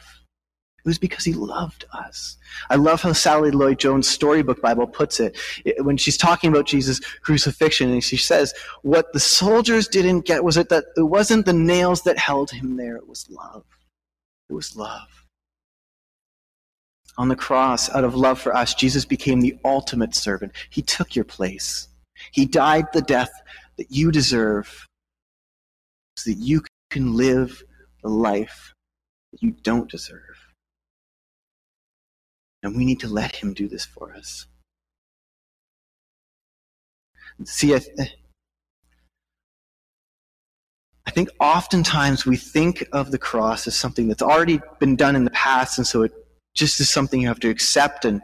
It 0.87 0.91
was 0.91 0.99
because 0.99 1.25
he 1.25 1.33
loved 1.33 1.83
us. 1.91 2.37
I 2.69 2.77
love 2.77 3.01
how 3.01 3.11
Sally 3.11 3.51
Lloyd 3.51 3.77
Jones' 3.77 4.07
storybook 4.07 4.61
Bible 4.61 4.87
puts 4.87 5.19
it 5.19 5.37
when 5.79 5.97
she's 5.97 6.15
talking 6.15 6.49
about 6.49 6.65
Jesus' 6.65 7.01
crucifixion, 7.01 7.91
and 7.91 8.01
she 8.01 8.15
says, 8.15 8.53
What 8.83 9.11
the 9.11 9.19
soldiers 9.19 9.89
didn't 9.89 10.21
get 10.21 10.45
was 10.45 10.55
it 10.55 10.69
that 10.69 10.85
it 10.95 11.01
wasn't 11.01 11.45
the 11.45 11.51
nails 11.51 12.03
that 12.03 12.17
held 12.17 12.51
him 12.51 12.77
there, 12.77 12.95
it 12.95 13.05
was 13.05 13.27
love. 13.29 13.65
It 14.49 14.53
was 14.53 14.77
love. 14.77 15.25
On 17.17 17.27
the 17.27 17.35
cross, 17.35 17.93
out 17.93 18.05
of 18.05 18.15
love 18.15 18.39
for 18.39 18.55
us, 18.55 18.73
Jesus 18.73 19.03
became 19.03 19.41
the 19.41 19.59
ultimate 19.65 20.15
servant. 20.15 20.53
He 20.69 20.81
took 20.81 21.17
your 21.17 21.25
place. 21.25 21.89
He 22.31 22.45
died 22.45 22.85
the 22.93 23.01
death 23.01 23.31
that 23.77 23.91
you 23.91 24.09
deserve 24.09 24.87
so 26.15 26.29
that 26.29 26.39
you 26.39 26.63
can 26.89 27.17
live 27.17 27.61
the 28.03 28.09
life 28.09 28.73
that 29.33 29.43
you 29.43 29.51
don't 29.51 29.91
deserve. 29.91 30.46
And 32.67 32.75
we 32.75 32.85
need 32.85 32.99
to 32.99 33.07
let 33.07 33.37
Him 33.37 33.53
do 33.53 33.67
this 33.69 33.85
for 33.85 34.13
us. 34.13 34.45
See, 37.45 37.73
I, 37.73 37.79
I 41.05 41.11
think 41.11 41.29
oftentimes 41.39 42.25
we 42.25 42.35
think 42.35 42.83
of 42.91 43.11
the 43.11 43.17
cross 43.17 43.67
as 43.67 43.75
something 43.75 44.09
that's 44.09 44.21
already 44.21 44.59
been 44.79 44.97
done 44.97 45.15
in 45.15 45.23
the 45.23 45.31
past, 45.31 45.77
and 45.77 45.87
so 45.87 46.03
it 46.03 46.11
just 46.55 46.79
is 46.81 46.89
something 46.89 47.21
you 47.21 47.27
have 47.29 47.39
to 47.39 47.49
accept. 47.49 48.03
And 48.03 48.21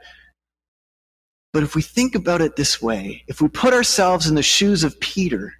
but 1.54 1.64
if 1.64 1.76
we 1.76 1.82
think 1.82 2.16
about 2.16 2.42
it 2.42 2.56
this 2.56 2.82
way, 2.82 3.24
if 3.28 3.40
we 3.40 3.48
put 3.48 3.74
ourselves 3.74 4.28
in 4.28 4.36
the 4.36 4.44
shoes 4.44 4.84
of 4.84 5.00
Peter, 5.00 5.54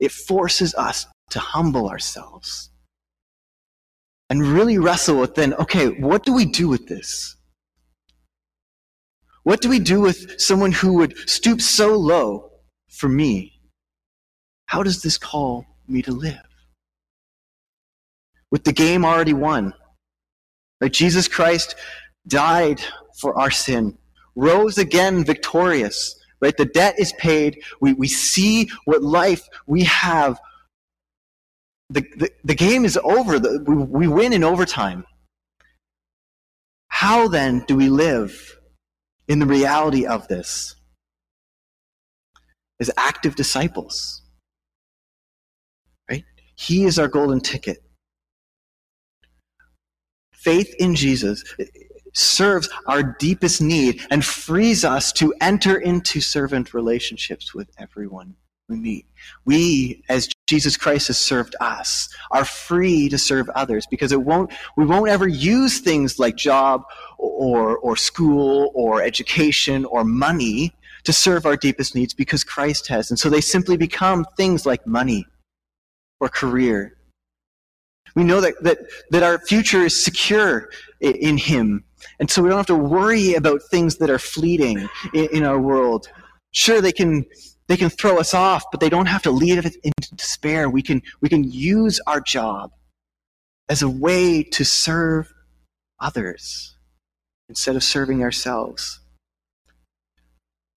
It 0.00 0.12
forces 0.12 0.74
us 0.74 1.06
to 1.30 1.38
humble 1.38 1.88
ourselves 1.88 2.70
and 4.30 4.42
really 4.42 4.78
wrestle 4.78 5.20
with 5.20 5.34
then, 5.34 5.54
okay, 5.54 5.88
what 6.00 6.24
do 6.24 6.32
we 6.32 6.46
do 6.46 6.68
with 6.68 6.88
this? 6.88 7.36
What 9.50 9.62
do 9.62 9.68
we 9.68 9.80
do 9.80 10.00
with 10.00 10.40
someone 10.40 10.70
who 10.70 10.92
would 10.92 11.28
stoop 11.28 11.60
so 11.60 11.96
low 11.96 12.52
for 12.88 13.08
me? 13.08 13.60
How 14.66 14.84
does 14.84 15.02
this 15.02 15.18
call 15.18 15.66
me 15.88 16.02
to 16.02 16.12
live? 16.12 16.46
With 18.52 18.62
the 18.62 18.72
game 18.72 19.04
already 19.04 19.32
won, 19.32 19.74
right? 20.80 20.92
Jesus 20.92 21.26
Christ 21.26 21.74
died 22.28 22.80
for 23.20 23.36
our 23.40 23.50
sin, 23.50 23.98
rose 24.36 24.78
again 24.78 25.24
victorious, 25.24 26.14
right? 26.40 26.56
The 26.56 26.66
debt 26.66 26.94
is 27.00 27.12
paid. 27.14 27.60
We, 27.80 27.94
we 27.94 28.06
see 28.06 28.70
what 28.84 29.02
life 29.02 29.48
we 29.66 29.82
have. 29.82 30.40
The, 31.88 32.02
the, 32.14 32.30
the 32.44 32.54
game 32.54 32.84
is 32.84 32.96
over. 33.02 33.40
The, 33.40 33.64
we, 33.66 33.74
we 33.74 34.06
win 34.06 34.32
in 34.32 34.44
overtime. 34.44 35.04
How 36.86 37.26
then 37.26 37.64
do 37.66 37.74
we 37.74 37.88
live 37.88 38.59
in 39.30 39.38
the 39.38 39.46
reality 39.46 40.06
of 40.06 40.26
this? 40.26 40.74
As 42.80 42.90
active 42.96 43.36
disciples. 43.36 44.22
Right? 46.10 46.24
He 46.56 46.84
is 46.84 46.98
our 46.98 47.06
golden 47.06 47.40
ticket. 47.40 47.78
Faith 50.32 50.74
in 50.80 50.96
Jesus 50.96 51.44
serves 52.12 52.68
our 52.86 53.04
deepest 53.20 53.62
need 53.62 54.04
and 54.10 54.24
frees 54.24 54.84
us 54.84 55.12
to 55.12 55.32
enter 55.40 55.78
into 55.78 56.20
servant 56.20 56.74
relationships 56.74 57.54
with 57.54 57.70
everyone 57.78 58.34
we 58.70 58.76
meet. 58.76 59.06
We, 59.44 60.02
as 60.08 60.28
Jesus 60.46 60.76
Christ 60.76 61.08
has 61.08 61.18
served 61.18 61.54
us, 61.60 62.08
are 62.30 62.44
free 62.44 63.08
to 63.08 63.18
serve 63.18 63.48
others 63.50 63.86
because 63.86 64.12
it 64.12 64.22
won't, 64.22 64.52
we 64.76 64.86
won't 64.86 65.10
ever 65.10 65.28
use 65.28 65.80
things 65.80 66.18
like 66.18 66.36
job 66.36 66.84
or, 67.18 67.76
or 67.78 67.96
school 67.96 68.72
or 68.74 69.02
education 69.02 69.84
or 69.84 70.04
money 70.04 70.72
to 71.04 71.12
serve 71.12 71.46
our 71.46 71.56
deepest 71.56 71.94
needs 71.94 72.14
because 72.14 72.44
Christ 72.44 72.88
has. 72.88 73.10
And 73.10 73.18
so 73.18 73.28
they 73.28 73.40
simply 73.40 73.76
become 73.76 74.24
things 74.36 74.64
like 74.64 74.86
money 74.86 75.26
or 76.20 76.28
career. 76.28 76.96
We 78.14 78.24
know 78.24 78.40
that, 78.40 78.54
that, 78.62 78.78
that 79.10 79.22
our 79.22 79.38
future 79.38 79.82
is 79.82 80.02
secure 80.02 80.70
in 81.00 81.36
Him 81.36 81.84
and 82.18 82.30
so 82.30 82.42
we 82.42 82.48
don't 82.48 82.58
have 82.58 82.66
to 82.66 82.74
worry 82.74 83.34
about 83.34 83.62
things 83.70 83.96
that 83.96 84.10
are 84.10 84.18
fleeting 84.18 84.88
in, 85.14 85.28
in 85.32 85.44
our 85.44 85.58
world. 85.58 86.08
Sure, 86.52 86.80
they 86.80 86.92
can 86.92 87.24
they 87.70 87.76
can 87.76 87.88
throw 87.88 88.18
us 88.18 88.34
off, 88.34 88.64
but 88.72 88.80
they 88.80 88.88
don't 88.88 89.06
have 89.06 89.22
to 89.22 89.30
lead 89.30 89.64
us 89.64 89.76
into 89.84 90.16
despair. 90.16 90.68
We 90.68 90.82
can 90.82 91.00
we 91.20 91.28
can 91.28 91.44
use 91.44 92.00
our 92.08 92.20
job 92.20 92.72
as 93.68 93.80
a 93.80 93.88
way 93.88 94.42
to 94.42 94.64
serve 94.64 95.32
others 96.00 96.76
instead 97.48 97.76
of 97.76 97.84
serving 97.84 98.24
ourselves. 98.24 98.98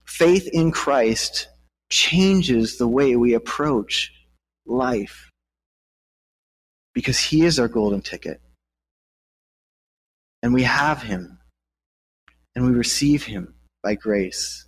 Faith 0.05 0.47
in 0.53 0.71
Christ 0.71 1.47
changes 1.89 2.77
the 2.77 2.87
way 2.87 3.15
we 3.15 3.33
approach 3.33 4.11
life 4.67 5.31
because 6.93 7.17
he 7.17 7.41
is 7.41 7.59
our 7.59 7.67
golden 7.67 8.01
ticket 8.01 8.39
and 10.43 10.53
we 10.53 10.61
have 10.61 11.01
him, 11.01 11.39
and 12.53 12.65
we 12.65 12.71
receive 12.71 13.23
him 13.23 13.55
by 13.81 13.95
grace. 13.95 14.67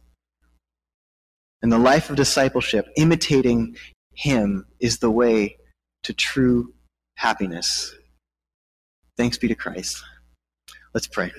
And 1.66 1.72
the 1.72 1.80
life 1.80 2.12
of 2.12 2.16
discipleship, 2.16 2.88
imitating 2.96 3.76
him, 4.14 4.68
is 4.80 5.00
the 5.00 5.10
way 5.10 5.58
to 6.04 6.14
true 6.14 6.76
happiness. 7.16 7.92
Thanks 9.18 9.40
be 9.40 9.48
to 9.48 9.56
Christ. 9.56 10.04
Let's 10.94 11.08
pray. 11.08 11.32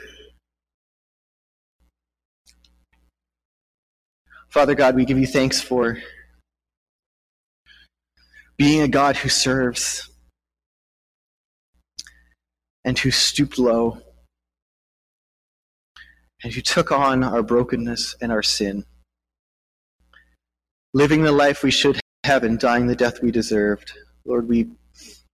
Father 4.48 4.74
God, 4.74 4.96
we 4.96 5.04
give 5.04 5.16
you 5.16 5.28
thanks 5.28 5.60
for 5.60 5.98
being 8.56 8.82
a 8.82 8.88
God 8.88 9.18
who 9.18 9.28
serves 9.28 10.10
and 12.84 12.98
who 12.98 13.12
stooped 13.12 13.60
low 13.60 13.98
and 16.42 16.52
who 16.52 16.60
took 16.60 16.90
on 16.90 17.22
our 17.22 17.44
brokenness 17.44 18.16
and 18.20 18.32
our 18.32 18.42
sin, 18.42 18.84
living 20.96 21.22
the 21.22 21.30
life 21.30 21.62
we 21.62 21.70
should 21.70 22.00
have 22.24 22.42
and 22.42 22.58
dying 22.58 22.86
the 22.86 22.96
death 22.96 23.20
we 23.22 23.30
deserved. 23.30 23.92
Lord, 24.24 24.48
we 24.48 24.66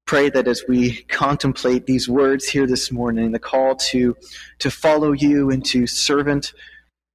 pray 0.09 0.29
that 0.29 0.49
as 0.49 0.65
we 0.67 1.05
contemplate 1.05 1.87
these 1.87 2.09
words 2.09 2.49
here 2.49 2.67
this 2.67 2.91
morning, 2.91 3.31
the 3.31 3.39
call 3.39 3.77
to, 3.77 4.17
to 4.59 4.71
follow 4.73 5.13
you 5.13 5.51
into 5.51 5.87
servant 5.87 6.53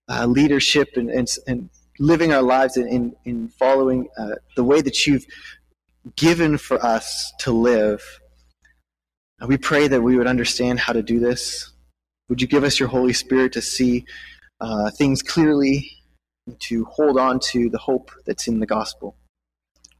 uh, 0.07 0.25
leadership 0.25 0.87
and, 0.95 1.09
and, 1.09 1.27
and, 1.45 1.69
living 1.99 2.31
our 2.31 2.43
lives 2.43 2.77
in, 2.77 2.87
in, 2.87 3.15
in 3.25 3.47
following 3.49 4.07
uh, 4.19 4.35
the 4.55 4.63
way 4.63 4.81
that 4.81 5.07
you've 5.07 5.25
given 6.15 6.55
for 6.55 6.77
us 6.85 7.33
to 7.39 7.51
live. 7.51 8.01
we 9.47 9.57
pray 9.57 9.87
that 9.87 10.03
we 10.03 10.15
would 10.15 10.27
understand 10.27 10.79
how 10.79 10.93
to 10.93 11.01
do 11.01 11.19
this. 11.19 11.73
Would 12.29 12.39
you 12.39 12.47
give 12.47 12.63
us 12.63 12.79
your 12.79 12.87
Holy 12.87 13.13
Spirit 13.13 13.51
to 13.53 13.63
see 13.63 14.05
uh, 14.61 14.91
things 14.91 15.23
clearly, 15.23 15.96
to 16.59 16.85
hold 16.85 17.19
on 17.19 17.39
to 17.39 17.69
the 17.69 17.77
hope 17.77 18.11
that's 18.25 18.47
in 18.47 18.59
the 18.59 18.65
gospel? 18.65 19.15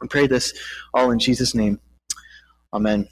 We 0.02 0.08
pray 0.08 0.28
this 0.28 0.54
all 0.94 1.12
in 1.12 1.20
Jesus' 1.20 1.56
name. 1.56 1.80
Amen. 2.74 3.08